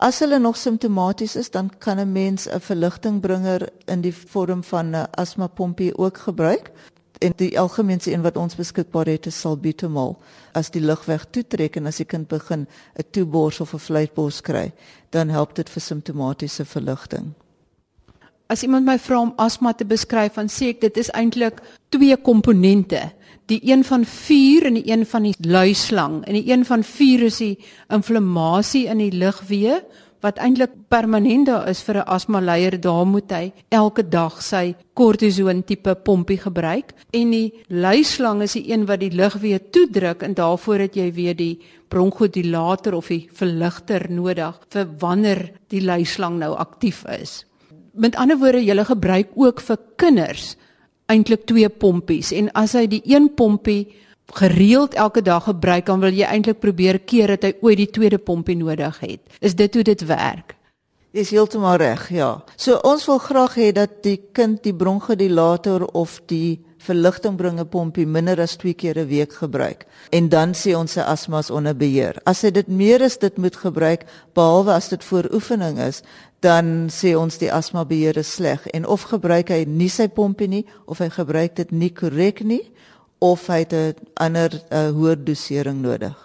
As 0.03 0.19
hulle 0.19 0.39
nog 0.39 0.57
simptomaties 0.59 1.35
is, 1.39 1.49
dan 1.51 1.69
kan 1.79 1.99
'n 1.99 2.11
mens 2.11 2.47
'n 2.47 2.59
verligtingbringer 2.59 3.69
in 3.85 4.01
die 4.01 4.15
vorm 4.15 4.63
van 4.63 4.95
'n 4.95 5.07
asmapompie 5.11 5.97
ook 5.97 6.17
gebruik. 6.17 6.71
En 7.19 7.31
die 7.35 7.59
algemeenste 7.59 8.11
een 8.11 8.21
wat 8.21 8.37
ons 8.37 8.55
beskikbaar 8.55 9.05
het 9.05 9.25
is 9.25 9.39
salbutamol. 9.39 10.17
As 10.51 10.69
die 10.69 10.81
lugweg 10.81 11.25
toetrek 11.29 11.75
en 11.75 11.85
as 11.85 11.95
die 11.95 12.05
kind 12.05 12.27
begin 12.27 12.67
'n 12.95 13.03
toebors 13.11 13.59
of 13.59 13.73
'n 13.73 13.79
vleitbors 13.79 14.41
kry, 14.41 14.73
dan 15.09 15.29
help 15.29 15.55
dit 15.55 15.69
vir 15.69 15.81
simptomatiese 15.81 16.65
verligting. 16.65 17.33
As 18.53 18.61
iemand 18.61 18.85
my 18.85 18.99
vra 19.01 19.17
om 19.17 19.31
asma 19.41 19.71
te 19.73 19.85
beskryf, 19.89 20.35
dan 20.37 20.49
sê 20.51 20.75
ek 20.75 20.83
dit 20.83 20.97
is 21.01 21.07
eintlik 21.17 21.57
twee 21.89 22.13
komponente. 22.21 22.99
Die 23.49 23.57
een 23.65 23.81
van 23.87 24.03
vuur 24.05 24.67
en 24.69 24.75
die 24.77 24.83
een 24.91 25.07
van 25.09 25.23
die 25.25 25.33
luislang. 25.41 26.19
En 26.29 26.37
die 26.37 26.45
een 26.51 26.61
van 26.67 26.83
vuur 26.85 27.23
is 27.31 27.39
die 27.41 27.55
inflammasie 27.89 28.83
in 28.91 29.01
die 29.01 29.09
lugweë 29.17 29.79
wat 30.23 30.37
eintlik 30.39 30.75
permanent 30.93 31.49
daar 31.49 31.65
is 31.67 31.81
vir 31.83 31.97
'n 31.97 32.07
asma 32.15 32.39
leier 32.39 32.77
daar 32.79 33.07
moet 33.07 33.31
hy 33.31 33.51
elke 33.69 34.03
dag 34.09 34.41
sy 34.41 34.75
kortison 34.93 35.63
tipe 35.63 35.95
pompie 35.95 36.37
gebruik. 36.37 36.93
En 37.11 37.31
die 37.31 37.53
luislang 37.67 38.41
is 38.41 38.53
die 38.53 38.69
een 38.71 38.85
wat 38.85 38.99
die 38.99 39.11
lugweë 39.11 39.59
toedruk 39.71 40.21
en 40.21 40.33
daarvoor 40.33 40.79
het 40.79 40.95
jy 40.95 41.11
weer 41.11 41.35
die 41.35 41.59
bronkodilator 41.87 42.93
of 42.93 43.07
die 43.07 43.29
verligter 43.33 44.11
nodig 44.11 44.59
vir 44.69 44.87
wanneer 44.99 45.51
die 45.67 45.81
luislang 45.81 46.37
nou 46.37 46.55
aktief 46.55 47.03
is 47.05 47.45
met 47.93 48.15
ander 48.15 48.37
woorde 48.37 48.63
jy 48.63 48.85
gebruik 48.85 49.29
ook 49.35 49.61
vir 49.61 49.77
kinders 49.95 50.55
eintlik 51.11 51.45
twee 51.45 51.69
pompies 51.69 52.31
en 52.31 52.49
as 52.57 52.73
hy 52.73 52.87
die 52.87 53.01
een 53.05 53.29
pompie 53.35 53.93
gereeld 54.33 54.93
elke 54.93 55.21
dag 55.21 55.43
gebruik 55.43 55.85
dan 55.85 55.99
wil 55.99 56.13
jy 56.13 56.25
eintlik 56.25 56.59
probeer 56.59 56.99
keer 56.99 57.35
dat 57.35 57.43
hy 57.43 57.53
ooit 57.61 57.77
die 57.77 57.91
tweede 57.91 58.17
pompie 58.17 58.55
nodig 58.57 58.99
het. 58.99 59.21
Is 59.39 59.55
dit 59.55 59.73
hoe 59.73 59.83
dit 59.83 60.05
werk? 60.07 60.55
Dis 61.13 61.29
heeltemal 61.29 61.75
reg, 61.77 62.07
ja. 62.09 62.39
So 62.57 62.79
ons 62.81 63.03
wil 63.05 63.19
graag 63.21 63.57
hê 63.59 63.67
dat 63.75 63.99
die 64.01 64.17
kind 64.33 64.63
die 64.65 64.73
bronkodilator 64.73 65.85
of 65.93 66.17
die 66.31 66.63
verligtingbringe 66.83 67.67
pompie 67.69 68.07
minder 68.09 68.41
as 68.41 68.57
2 68.57 68.73
keer 68.73 68.97
'n 68.97 69.07
week 69.07 69.33
gebruik 69.33 69.85
en 70.11 70.29
dan 70.29 70.53
sê 70.53 70.73
ons 70.75 70.91
sy 70.91 71.01
asma 71.01 71.39
is 71.39 71.51
onder 71.51 71.75
beheer. 71.75 72.17
As 72.25 72.41
hy 72.41 72.51
dit 72.51 72.67
meer 72.67 73.03
as 73.03 73.17
dit 73.17 73.37
moet 73.37 73.55
gebruik 73.55 74.05
behalwe 74.33 74.73
as 74.73 74.89
dit 74.89 75.03
voor 75.03 75.29
oefening 75.33 75.79
is, 75.79 76.01
dan 76.43 76.89
sê 76.91 77.13
ons 77.15 77.37
die 77.39 77.51
asma 77.51 77.85
beheer 77.87 78.17
is 78.19 78.33
sleg 78.35 78.65
en 78.75 78.85
of 78.85 79.07
gebruik 79.07 79.51
hy 79.53 79.63
nie 79.67 79.89
sy 79.91 80.09
pompie 80.11 80.49
nie 80.51 80.65
of 80.85 80.99
hy 80.99 81.07
gebruik 81.13 81.55
dit 81.55 81.71
nie 81.71 81.91
korrek 81.95 82.43
nie 82.43 82.63
of 83.23 83.47
hy 83.47 83.63
het 83.63 83.73
'n 83.73 83.95
ander 84.19 84.51
uh, 84.51 84.91
hoër 84.91 85.23
dosering 85.23 85.79
nodig. 85.81 86.17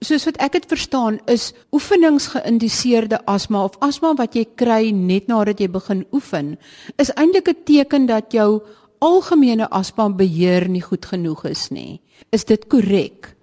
Soos 0.00 0.24
wat 0.24 0.40
ek 0.40 0.52
dit 0.52 0.66
verstaan 0.66 1.20
is 1.26 1.52
oefenings 1.72 2.32
geïndiseerde 2.32 3.20
asma 3.26 3.64
of 3.64 3.76
asma 3.80 4.14
wat 4.16 4.34
jy 4.34 4.46
kry 4.56 4.90
net 4.90 5.28
nadat 5.28 5.60
jy 5.60 5.68
begin 5.68 6.06
oefen 6.12 6.56
is 6.96 7.12
eintlik 7.12 7.48
'n 7.48 7.64
teken 7.64 8.06
dat 8.06 8.32
jou 8.32 8.62
algemene 8.98 9.68
asma 9.70 10.08
beheer 10.08 10.68
nie 10.68 10.82
goed 10.82 11.04
genoeg 11.04 11.44
is 11.44 11.68
nie. 11.70 12.00
Is 12.32 12.44
dit 12.44 12.66
korrek? 12.66 13.36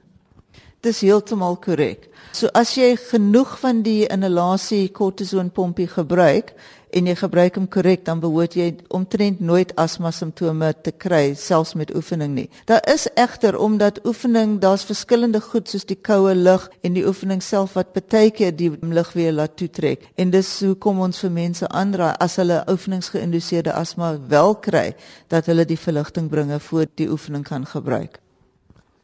Dis 0.81 1.01
heeltemal 1.01 1.57
korrek. 1.57 2.09
So 2.35 2.49
as 2.53 2.75
jy 2.77 2.95
genoeg 2.99 3.55
van 3.61 3.79
die 3.85 4.05
inhalasie 4.11 4.89
kortisonpompie 4.93 5.87
gebruik 5.89 6.51
en 6.95 7.07
jy 7.09 7.15
gebruik 7.19 7.55
hom 7.57 7.67
korrek, 7.71 8.03
dan 8.07 8.21
behoort 8.23 8.55
jy 8.55 8.67
omtrent 8.95 9.39
nooit 9.43 9.73
asma 9.79 10.11
simptome 10.15 10.69
te 10.83 10.91
kry 10.91 11.33
selfs 11.37 11.75
met 11.79 11.91
oefening 11.95 12.35
nie. 12.35 12.45
Daar 12.69 12.83
is 12.93 13.07
egter 13.19 13.57
omdat 13.59 13.99
oefening, 14.07 14.57
daar's 14.63 14.85
verskillende 14.87 15.41
goed 15.43 15.69
soos 15.69 15.87
die 15.87 15.97
koue 15.99 16.35
lug 16.35 16.69
en 16.83 16.95
die 16.95 17.05
oefening 17.07 17.43
self 17.43 17.75
wat 17.79 17.95
baie 17.97 18.31
keer 18.31 18.55
die 18.55 18.71
lug 18.81 19.11
weer 19.17 19.33
laat 19.35 19.57
toetrek. 19.57 20.07
En 20.15 20.31
dis 20.31 20.51
hoekom 20.63 21.01
ons 21.07 21.23
vir 21.25 21.33
mense 21.33 21.67
aanraai 21.67 22.15
as 22.23 22.37
hulle 22.41 22.63
oefeningsgeïnduseerde 22.69 23.73
asma 23.73 24.15
wel 24.29 24.55
kry, 24.61 24.87
dat 25.27 25.49
hulle 25.51 25.67
die 25.67 25.79
verligting 25.79 26.31
bringe 26.31 26.59
voor 26.69 26.87
die 26.95 27.11
oefening 27.11 27.43
kan 27.47 27.65
gebruik. 27.65 28.21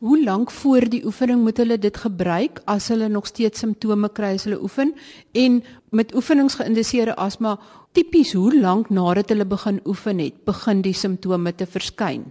Hoe 0.03 0.23
lank 0.23 0.51
voor 0.51 0.89
die 0.91 1.05
oefening 1.05 1.41
moet 1.41 1.57
hulle 1.57 1.77
dit 1.79 1.97
gebruik 1.97 2.57
as 2.67 2.89
hulle 2.91 3.07
nog 3.07 3.27
steeds 3.29 3.61
simptome 3.63 4.09
kry 4.11 4.33
as 4.35 4.43
hulle 4.43 4.57
oefen 4.59 4.89
en 5.31 5.61
met 5.95 6.11
oefenings 6.15 6.57
geïndiseerde 6.59 7.15
asma 7.15 7.53
tipies 7.95 8.33
hoe 8.35 8.51
lank 8.51 8.89
nadat 8.91 9.31
hulle 9.31 9.45
begin 9.47 9.79
oefen 9.87 10.19
het 10.19 10.41
begin 10.43 10.81
die 10.83 10.93
simptome 10.93 11.55
te 11.55 11.63
verskyn? 11.63 12.25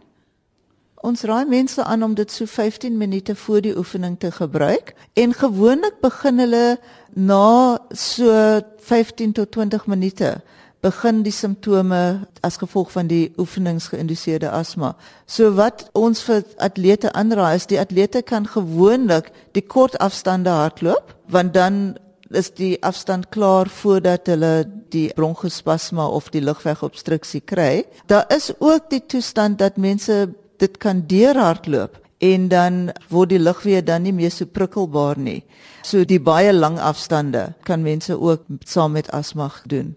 Ons 1.01 1.25
raai 1.25 1.49
mense 1.49 1.81
aan 1.81 2.05
om 2.05 2.13
dit 2.15 2.31
so 2.31 2.45
15 2.45 2.99
minute 3.01 3.35
voor 3.47 3.65
die 3.65 3.73
oefening 3.79 4.19
te 4.21 4.35
gebruik 4.37 4.93
en 5.17 5.33
gewoonlik 5.33 5.97
begin 6.05 6.45
hulle 6.45 6.77
na 7.17 7.79
so 7.89 8.61
15 8.85 9.33
tot 9.33 9.57
20 9.57 9.89
minute 9.89 10.35
begin 10.83 11.23
die 11.23 11.33
simptome 11.33 12.27
as 12.43 12.59
gevolg 12.59 12.91
van 12.91 13.07
die 13.07 13.31
oefenings 13.39 13.87
geïnduseerde 13.93 14.51
asma. 14.51 14.97
So 15.27 15.55
wat 15.55 15.87
ons 15.95 16.25
vir 16.27 16.43
atlete 16.59 17.13
aanraai 17.15 17.55
is 17.57 17.69
die 17.71 17.79
atlete 17.81 18.23
kan 18.27 18.49
gewoonlik 18.51 19.31
die 19.55 19.63
kort 19.63 19.99
afstande 20.03 20.51
hardloop 20.51 21.15
want 21.31 21.55
dan 21.55 21.95
is 22.35 22.51
die 22.57 22.77
afstand 22.83 23.29
klaar 23.31 23.69
voordat 23.69 24.27
hulle 24.27 24.65
die 24.93 25.09
bronchospasma 25.15 26.07
of 26.09 26.31
die 26.33 26.43
lugwegobstruksie 26.43 27.43
kry. 27.45 27.85
Daar 28.07 28.27
is 28.35 28.51
ook 28.59 28.91
die 28.91 29.03
toestand 29.07 29.59
dat 29.59 29.77
mense 29.77 30.33
dit 30.59 30.79
kan 30.79 31.05
deurhardloop 31.07 32.01
en 32.23 32.49
dan 32.49 32.91
word 33.11 33.35
die 33.35 33.43
lugweë 33.43 33.83
dan 33.85 34.07
nie 34.07 34.15
meer 34.15 34.31
so 34.31 34.47
prikkelbaar 34.47 35.19
nie. 35.19 35.43
So 35.83 36.07
die 36.07 36.21
baie 36.23 36.53
lang 36.55 36.79
afstande 36.79 37.53
kan 37.67 37.83
mense 37.83 38.15
ook 38.19 38.47
saam 38.65 38.95
met 38.99 39.11
asma 39.11 39.51
doen. 39.67 39.97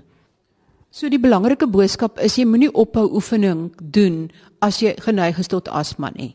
So 0.96 1.10
die 1.12 1.20
belangrike 1.20 1.68
boodskap 1.68 2.22
is 2.24 2.38
jy 2.40 2.46
moenie 2.48 2.70
ophou 2.72 3.10
oefening 3.20 3.66
doen 3.96 4.30
as 4.64 4.78
jy 4.80 4.94
geneig 5.04 5.42
is 5.42 5.50
tot 5.52 5.68
asma 5.68 6.08
nie. 6.14 6.30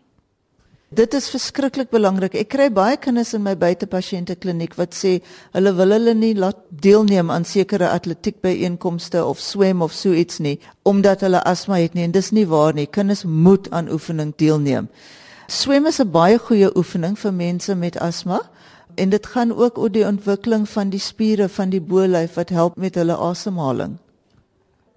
Dit 0.93 1.15
is 1.17 1.31
verskriklik 1.33 1.89
belangrik. 1.89 2.37
Ek 2.37 2.51
kry 2.53 2.67
baie 2.69 2.99
kinders 3.01 3.31
in 3.39 3.41
my 3.47 3.55
buitepasiënte 3.57 4.37
kliniek 4.43 4.77
wat 4.77 4.93
sê 4.99 5.15
hulle 5.55 5.73
wil 5.79 5.95
hulle 5.97 6.13
nie 6.13 6.35
laat 6.37 6.61
deelneem 6.85 7.33
aan 7.33 7.49
sekere 7.49 7.89
atletiek 7.89 8.43
byeenkomste 8.45 9.23
of 9.25 9.41
swem 9.41 9.81
of 9.87 9.97
so 9.97 10.13
iets 10.13 10.43
nie 10.45 10.59
omdat 10.85 11.25
hulle 11.25 11.41
asma 11.49 11.81
het 11.81 11.97
nie 11.97 12.05
en 12.11 12.13
dis 12.19 12.29
nie 12.37 12.45
waar 12.53 12.77
nie. 12.77 12.85
Kinders 12.85 13.25
moet 13.25 13.73
aan 13.73 13.89
oefening 13.89 14.37
deelneem. 14.37 14.91
Swem 15.49 15.89
is 15.89 16.03
'n 16.05 16.13
baie 16.13 16.37
goeie 16.37 16.69
oefening 16.77 17.17
vir 17.17 17.33
mense 17.33 17.75
met 17.75 17.97
asma 17.97 18.43
en 18.97 19.09
dit 19.09 19.27
gaan 19.27 19.57
ook 19.57 19.79
oor 19.79 19.93
die 19.97 20.05
ontwikkeling 20.05 20.69
van 20.69 20.91
die 20.91 21.01
spiere 21.01 21.49
van 21.49 21.71
die 21.71 21.81
bolyf 21.81 22.35
wat 22.37 22.51
help 22.51 22.77
met 22.77 23.01
hulle 23.01 23.17
asemhaling 23.17 23.97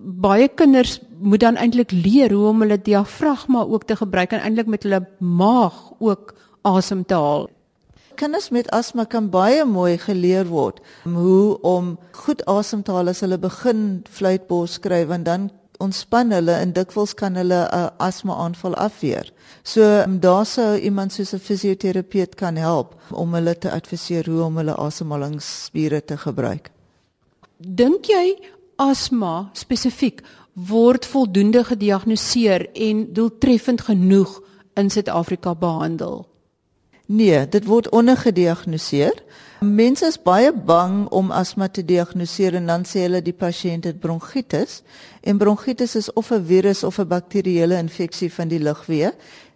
baie 0.04 0.48
kinders 0.48 1.00
moet 1.20 1.40
dan 1.40 1.56
eintlik 1.56 1.92
leer 1.92 2.32
hoe 2.32 2.48
om 2.52 2.62
hulle 2.62 2.82
diafragma 2.82 3.64
ook 3.64 3.88
te 3.88 3.96
gebruik 3.96 4.32
en 4.32 4.44
eintlik 4.44 4.68
met 4.68 4.84
hulle 4.84 5.06
maag 5.20 5.76
ook 6.00 6.34
asem 6.62 7.06
te 7.06 7.16
haal. 7.16 7.50
Kinders 8.16 8.50
met 8.50 8.70
asma 8.72 9.06
kan 9.10 9.30
baie 9.30 9.66
mooi 9.66 9.98
geleer 9.98 10.46
word 10.46 10.82
hoe 11.04 11.58
om 11.62 11.98
goed 12.12 12.44
asem 12.46 12.84
te 12.84 12.92
haal 12.92 13.10
as 13.10 13.24
hulle 13.26 13.40
begin 13.42 14.04
fluitbos 14.10 14.78
skryf 14.78 15.08
want 15.08 15.26
dan 15.26 15.50
ontspan 15.84 16.32
hulle 16.32 16.54
en 16.54 16.74
dikwels 16.76 17.14
kan 17.14 17.36
hulle 17.36 17.62
'n 17.66 17.90
asma 17.98 18.34
aanval 18.46 18.76
afweer. 18.76 19.32
So 19.64 19.82
daar 20.20 20.46
sou 20.46 20.78
iemand 20.78 21.14
soos 21.14 21.34
'n 21.34 21.40
fisioterapeut 21.40 22.36
kan 22.36 22.56
help 22.56 22.96
om 23.12 23.34
hulle 23.34 23.58
te 23.58 23.72
adviseer 23.72 24.26
hoe 24.30 24.44
om 24.44 24.58
hulle 24.58 24.76
asemhalingsspiere 24.76 26.06
te 26.06 26.18
gebruik. 26.18 26.72
Dink 27.58 28.06
jy 28.06 28.38
asma 28.76 29.50
spesifiek 29.54 30.22
word 30.54 31.06
voldoende 31.06 31.64
gediagnoseer 31.64 32.68
en 32.74 33.14
doeltreffend 33.14 33.82
genoeg 33.82 34.42
in 34.74 34.90
Suid-Afrika 34.90 35.56
behandel? 35.56 36.28
Nee, 37.06 37.48
dit 37.48 37.66
word 37.66 37.90
ondergediagnoseer. 37.90 39.24
Mense 39.60 40.06
is 40.08 40.18
baie 40.20 40.54
bang 40.54 41.08
om 41.12 41.32
asma 41.32 41.68
te 41.68 41.84
diagnoseer 41.86 42.56
en 42.56 42.68
dan 42.72 42.86
sê 42.88 43.04
hulle 43.06 43.22
die 43.24 43.36
pasiënt 43.36 43.86
het 43.88 44.00
bronkietis. 44.00 44.82
En 45.22 45.38
bronkietis 45.38 45.96
is 45.96 46.14
of 46.14 46.32
'n 46.32 46.46
virus 46.46 46.84
of 46.84 47.00
'n 47.00 47.08
bakterieële 47.08 47.78
infeksie 47.78 48.34
van 48.34 48.48
die 48.48 48.60
lugweë. 48.60 49.12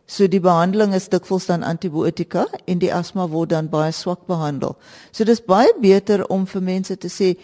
So 0.06 0.28
die 0.28 0.40
behandeling 0.40 0.94
is 0.94 1.10
dikwels 1.10 1.46
dan 1.46 1.64
antibiotika 1.64 2.46
en 2.66 2.80
die 2.80 2.94
asma 2.94 3.28
word 3.28 3.50
dan 3.50 3.70
baie 3.70 3.92
swak 3.92 4.26
behandel. 4.26 4.78
So 5.12 5.24
dis 5.24 5.44
baie 5.44 5.74
beter 5.82 6.28
om 6.28 6.46
vir 6.48 6.62
mense 6.62 6.98
te 6.98 7.08
sê 7.08 7.38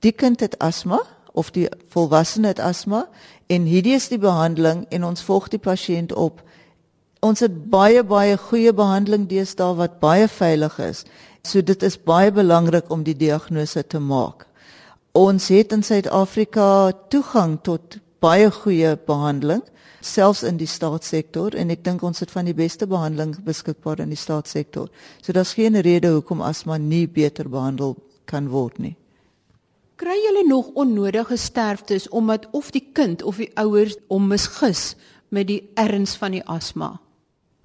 die 0.00 0.12
kind 0.12 0.40
het 0.40 0.58
asma, 0.58 0.98
of 1.38 1.52
die 1.54 1.68
volwassene 1.94 2.52
het 2.52 2.62
asma 2.62 3.04
en 3.46 3.68
hierdie 3.70 3.94
is 3.96 4.08
die 4.10 4.20
behandeling 4.22 4.84
en 4.94 5.06
ons 5.08 5.22
volg 5.24 5.48
die 5.52 5.62
pasiënt 5.62 6.12
op. 6.12 6.42
Ons 7.24 7.42
het 7.44 7.54
baie 7.70 8.02
baie 8.02 8.36
goeie 8.48 8.72
behandeling 8.74 9.28
deesdae 9.30 9.76
wat 9.78 9.98
baie 10.02 10.28
veilig 10.28 10.78
is. 10.82 11.04
So 11.46 11.62
dit 11.62 11.82
is 11.82 11.96
baie 11.98 12.30
belangrik 12.34 12.90
om 12.90 13.02
die 13.06 13.16
diagnose 13.16 13.86
te 13.86 14.02
maak. 14.02 14.46
Ons 15.16 15.48
het 15.54 15.72
in 15.72 15.82
Suid-Afrika 15.82 16.92
toegang 17.10 17.58
tot 17.62 17.98
baie 18.22 18.50
goeie 18.50 18.96
behandeling 19.06 19.64
selfs 20.00 20.44
in 20.46 20.58
die 20.58 20.68
staatssektor 20.70 21.56
en 21.58 21.72
ek 21.74 21.82
dink 21.86 22.04
ons 22.06 22.22
het 22.22 22.30
van 22.30 22.46
die 22.46 22.56
beste 22.56 22.86
behandeling 22.86 23.34
beskikbaar 23.46 24.02
in 24.04 24.12
die 24.14 24.20
staatssektor. 24.20 24.88
So 25.22 25.34
daar's 25.34 25.56
geen 25.58 25.78
rede 25.82 26.12
hoekom 26.14 26.42
asma 26.42 26.78
nie 26.78 27.06
beter 27.06 27.48
behandel 27.50 27.96
kan 28.30 28.50
word 28.52 28.78
nie. 28.78 28.96
Kry 29.98 30.14
julle 30.14 30.44
nog 30.46 30.66
onnodige 30.78 31.36
sterftes 31.36 32.08
omdat 32.08 32.46
of 32.50 32.70
die 32.70 32.84
kind 32.92 33.22
of 33.22 33.40
die 33.42 33.50
ouers 33.58 33.96
hom 34.06 34.28
misgis 34.30 34.92
met 35.34 35.48
die 35.48 35.72
erns 35.74 36.12
van 36.20 36.36
die 36.36 36.42
asma? 36.46 36.92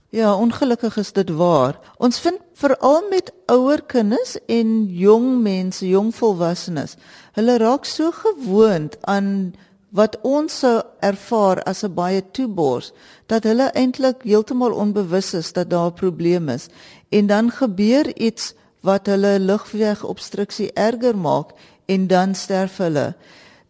Ja, 0.09 0.31
ongelukkig 0.33 0.97
is 0.97 1.11
dit 1.13 1.29
waar. 1.37 1.77
Ons 2.01 2.17
vind 2.25 2.41
veral 2.57 3.05
met 3.11 3.29
ouer 3.53 3.83
kinders 3.85 4.33
en 4.49 4.71
jong 4.89 5.43
mense, 5.45 5.85
jong 5.85 6.09
volwassenes, 6.15 6.97
hulle 7.37 7.59
raak 7.61 7.85
so 7.85 8.09
gewoond 8.23 8.97
aan 9.05 9.53
wat 9.93 10.17
ons 10.25 10.57
sou 10.63 10.81
ervaar 11.05 11.61
as 11.69 11.83
'n 11.85 11.93
baie 11.93 12.23
toebors 12.31 12.93
dat 13.29 13.43
hulle 13.43 13.69
eintlik 13.77 14.25
heeltemal 14.25 14.73
onbewus 14.73 15.33
is 15.33 15.53
dat 15.53 15.69
daar 15.69 15.93
'n 15.93 16.01
probleem 16.01 16.49
is 16.49 16.67
en 17.09 17.27
dan 17.27 17.51
gebeur 17.51 18.17
iets 18.17 18.53
wat 18.81 19.05
hulle 19.05 19.39
lugwegobstruksie 19.39 20.71
erger 20.73 21.17
maak 21.17 21.53
en 21.85 22.07
dan 22.07 22.35
sterf 22.35 22.77
hulle. 22.77 23.13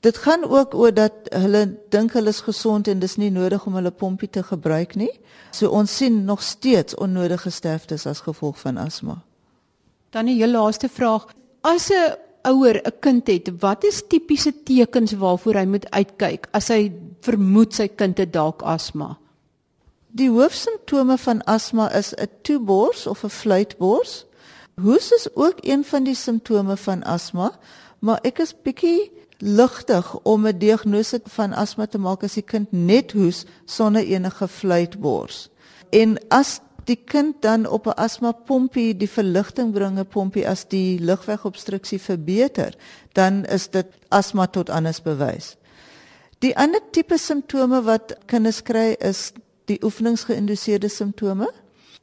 Dit 0.04 0.18
gaan 0.18 0.44
ook 0.50 0.74
oor 0.76 0.94
dat 0.94 1.14
hulle 1.32 1.80
dink 1.90 2.14
hulle 2.14 2.30
is 2.30 2.42
gesond 2.44 2.88
en 2.88 3.00
dis 3.00 3.16
nie 3.16 3.32
nodig 3.32 3.66
om 3.66 3.78
hulle 3.80 3.92
pompie 3.92 4.30
te 4.30 4.44
gebruik 4.44 4.98
nie. 5.00 5.12
So 5.52 5.70
ons 5.70 5.96
sien 5.96 6.26
nog 6.26 6.42
steeds 6.44 6.96
onnodige 6.96 7.50
sterftes 7.50 8.06
as 8.06 8.26
gevolg 8.26 8.60
van 8.60 8.78
asma. 8.78 9.22
Dan 10.12 10.26
'n 10.26 10.36
heel 10.36 10.52
laaste 10.52 10.90
vraag. 10.90 11.26
As 11.62 11.90
'n 11.90 12.16
ouer 12.42 12.82
'n 12.84 13.00
kind 13.00 13.28
het, 13.28 13.50
wat 13.60 13.84
is 13.84 14.04
tipiese 14.08 14.64
tekens 14.64 15.12
waarvoor 15.12 15.54
hy 15.54 15.66
moet 15.66 15.92
uitkyk 15.92 16.48
as 16.52 16.68
hy 16.68 16.92
vermoed 17.22 17.74
sy 17.74 17.88
kind 17.88 18.18
het 18.18 18.34
dalk 18.34 18.62
asma? 18.62 19.18
Die 20.08 20.30
hoofsimptome 20.30 21.18
van 21.18 21.44
asma 21.44 21.92
is 21.92 22.14
'n 22.14 22.28
toebors 22.42 23.08
of 23.08 23.24
'n 23.24 23.30
fluitbors. 23.30 24.26
Hoes 24.82 25.12
is 25.12 25.28
ook 25.36 25.58
een 25.62 25.84
van 25.84 26.04
die 26.04 26.16
simptome 26.16 26.78
van 26.78 27.04
asma 27.04 27.52
maar 28.04 28.20
ek 28.28 28.42
is 28.44 28.52
bietjie 28.66 29.12
ligtig 29.40 30.10
om 30.28 30.48
'n 30.48 30.58
diagnose 30.60 31.22
van 31.36 31.54
asma 31.54 31.86
te 31.86 31.98
maak 31.98 32.24
as 32.24 32.36
die 32.36 32.46
kind 32.46 32.72
net 32.72 33.12
hoes 33.12 33.46
sonder 33.66 34.04
enige 34.04 34.48
fluitbors. 34.48 35.50
En 35.90 36.18
as 36.30 36.60
die 36.86 37.00
kind 37.06 37.42
dan 37.42 37.68
op 37.68 37.88
'n 37.88 37.96
asma 37.96 38.32
pompie 38.32 38.98
die 38.98 39.10
verligting 39.10 39.72
bring 39.74 40.00
'n 40.00 40.06
pompie 40.06 40.48
as 40.48 40.66
die 40.68 41.00
lugwegobstruksie 41.00 42.00
verbeter, 42.00 42.76
dan 43.14 43.46
is 43.46 43.70
dit 43.70 43.88
asma 44.10 44.48
tot 44.48 44.70
anders 44.70 45.02
bewys. 45.02 45.56
Die 46.40 46.58
ander 46.58 46.82
tipe 46.92 47.18
simptome 47.18 47.82
wat 47.82 48.18
kinders 48.26 48.62
kry 48.62 48.96
is 49.00 49.32
die 49.66 49.84
oefeningsgeïnduseerde 49.84 50.88
simptome. 50.88 51.52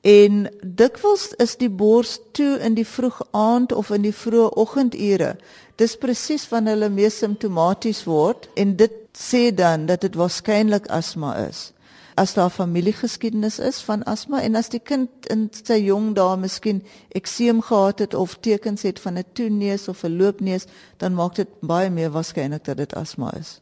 En 0.00 0.46
dikwels 0.64 1.34
is 1.36 1.56
die 1.60 1.68
bors 1.68 2.18
toe 2.32 2.56
in 2.64 2.74
die 2.74 2.86
vroeg 2.86 3.20
aand 3.36 3.72
of 3.72 3.90
in 3.90 4.06
die 4.06 4.14
vroeë 4.16 4.54
oggendure. 4.56 5.34
Dis 5.76 5.96
presies 6.00 6.46
wanneer 6.48 6.78
hulle 6.78 6.88
mees 6.88 7.18
simptomaties 7.20 8.06
word 8.08 8.48
en 8.56 8.76
dit 8.80 8.96
sê 9.12 9.50
dan 9.52 9.84
dat 9.86 10.00
dit 10.00 10.16
waarskynlik 10.16 10.88
asma 10.88 11.34
is. 11.44 11.72
As 12.16 12.32
daar 12.34 12.50
familiegeskiedenis 12.50 13.58
is 13.58 13.80
van 13.84 14.02
asma 14.08 14.40
en 14.40 14.56
as 14.56 14.72
die 14.72 14.80
kind 14.80 15.28
in 15.32 15.48
sy 15.52 15.76
jong 15.84 16.14
dae 16.16 16.36
miskien 16.36 16.80
ekseem 17.16 17.60
gehad 17.60 18.00
het 18.00 18.14
of 18.14 18.38
tekens 18.40 18.82
het 18.88 19.00
van 19.00 19.18
'n 19.18 19.24
toeneus 19.32 19.88
of 19.88 20.04
'n 20.04 20.16
loopneus, 20.16 20.64
dan 20.96 21.14
maak 21.14 21.34
dit 21.34 21.48
baie 21.60 21.90
meer 21.90 22.10
waarskynlik 22.10 22.64
dat 22.64 22.76
dit 22.76 22.94
asma 22.94 23.32
is. 23.36 23.60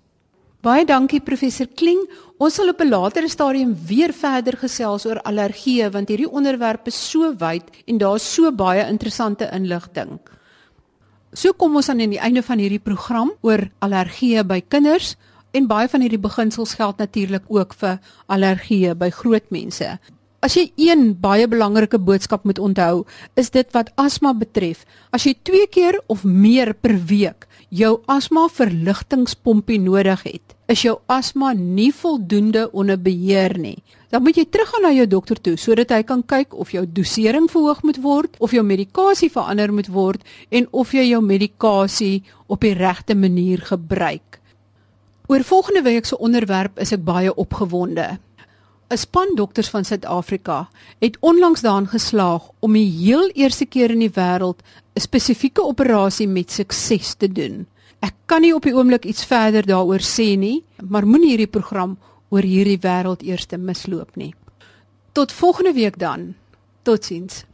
Baie 0.59 0.83
dankie 0.83 1.21
professor 1.23 1.69
Kling. 1.71 2.01
Ons 2.43 2.57
sal 2.59 2.73
op 2.73 2.81
'n 2.83 2.91
latere 2.91 3.29
stadium 3.29 3.77
weer 3.87 4.13
verder 4.13 4.57
gesels 4.59 5.07
oor 5.07 5.21
allergieë 5.23 5.91
want 5.91 6.09
hierdie 6.09 6.31
onderwerp 6.31 6.87
is 6.89 7.11
so 7.11 7.33
wyd 7.39 7.63
en 7.87 7.99
daar's 7.99 8.35
so 8.35 8.51
baie 8.51 8.83
interessante 8.89 9.49
inligting. 9.53 10.19
So 11.33 11.53
kom 11.53 11.77
ons 11.77 11.89
aan 11.89 12.01
aan 12.01 12.11
die 12.11 12.19
einde 12.19 12.43
van 12.43 12.59
hierdie 12.59 12.83
program 12.83 13.31
oor 13.41 13.71
allergieë 13.79 14.45
by 14.45 14.61
kinders 14.69 15.17
en 15.53 15.67
baie 15.69 15.89
van 15.89 16.01
hierdie 16.01 16.19
beginsels 16.19 16.75
geld 16.75 16.99
natuurlik 16.99 17.45
ook 17.49 17.75
vir 17.75 18.01
allergieë 18.27 18.95
by 18.95 19.11
groot 19.11 19.51
mense. 19.51 19.99
As 20.39 20.55
jy 20.55 20.69
een 20.79 21.17
baie 21.19 21.49
belangrike 21.51 21.99
boodskap 21.99 22.45
moet 22.47 22.61
onthou, 22.63 23.03
is 23.35 23.49
dit 23.51 23.67
wat 23.75 23.89
asma 23.99 24.31
betref. 24.39 24.85
As 25.11 25.25
jy 25.27 25.33
2 25.43 25.67
keer 25.75 25.99
of 26.07 26.23
meer 26.23 26.77
per 26.79 26.95
week 27.11 27.49
jou 27.75 27.97
asma 28.07 28.45
verligtingspompie 28.47 29.81
nodig 29.83 30.23
het, 30.29 30.55
is 30.71 30.85
jou 30.87 30.95
asma 31.11 31.51
nie 31.59 31.91
voldoende 31.91 32.69
onder 32.71 33.01
beheer 33.03 33.57
nie. 33.59 33.83
Dan 34.15 34.23
moet 34.23 34.39
jy 34.39 34.47
teruggaan 34.47 34.87
na 34.87 34.93
jou 34.95 35.09
dokter 35.11 35.43
toe 35.43 35.57
sodat 35.59 35.91
hy 35.91 36.05
kan 36.07 36.23
kyk 36.23 36.55
of 36.55 36.71
jou 36.71 36.85
dosering 36.87 37.51
verhoog 37.51 37.83
moet 37.83 37.99
word, 38.07 38.39
of 38.39 38.55
jou 38.55 38.63
medikasie 38.63 39.33
verander 39.35 39.75
moet 39.75 39.91
word 39.91 40.23
en 40.55 40.71
of 40.71 40.95
jy 40.95 41.09
jou 41.11 41.21
medikasie 41.25 42.23
op 42.47 42.63
die 42.63 42.77
regte 42.79 43.19
manier 43.19 43.59
gebruik. 43.59 44.39
Oor 45.27 45.43
volgende 45.43 45.83
week 45.83 46.07
se 46.07 46.17
onderwerp 46.17 46.79
is 46.79 46.95
ek 46.95 47.03
baie 47.05 47.35
opgewonde. 47.35 48.21
'n 48.91 48.97
Span 48.97 49.35
dokters 49.35 49.69
van 49.69 49.85
Suid-Afrika 49.85 50.69
het 50.99 51.17
onlangs 51.21 51.61
daarin 51.61 51.89
geslaag 51.89 52.43
om 52.59 52.73
die 52.73 52.91
heel 52.91 53.29
eerste 53.29 53.67
keer 53.67 53.91
in 53.91 53.99
die 53.99 54.15
wêreld 54.17 54.63
'n 54.95 55.01
spesifieke 55.01 55.63
operasie 55.63 56.29
met 56.29 56.51
sukses 56.51 57.15
te 57.15 57.29
doen. 57.33 57.67
Ek 58.01 58.15
kan 58.27 58.41
nie 58.41 58.55
op 58.55 58.63
die 58.63 58.75
oomblik 58.75 59.05
iets 59.05 59.25
verder 59.25 59.67
daaroor 59.67 60.01
sê 60.01 60.39
nie, 60.39 60.65
maar 60.89 61.07
moenie 61.07 61.29
hierdie 61.29 61.51
program 61.59 61.99
oor 62.31 62.43
hierdie 62.43 62.79
wêreld 62.81 63.23
eers 63.23 63.47
misloop 63.59 64.17
nie. 64.17 64.35
Tot 65.13 65.33
volgende 65.33 65.73
week 65.73 65.99
dan. 65.99 66.35
Totsiens. 66.83 67.45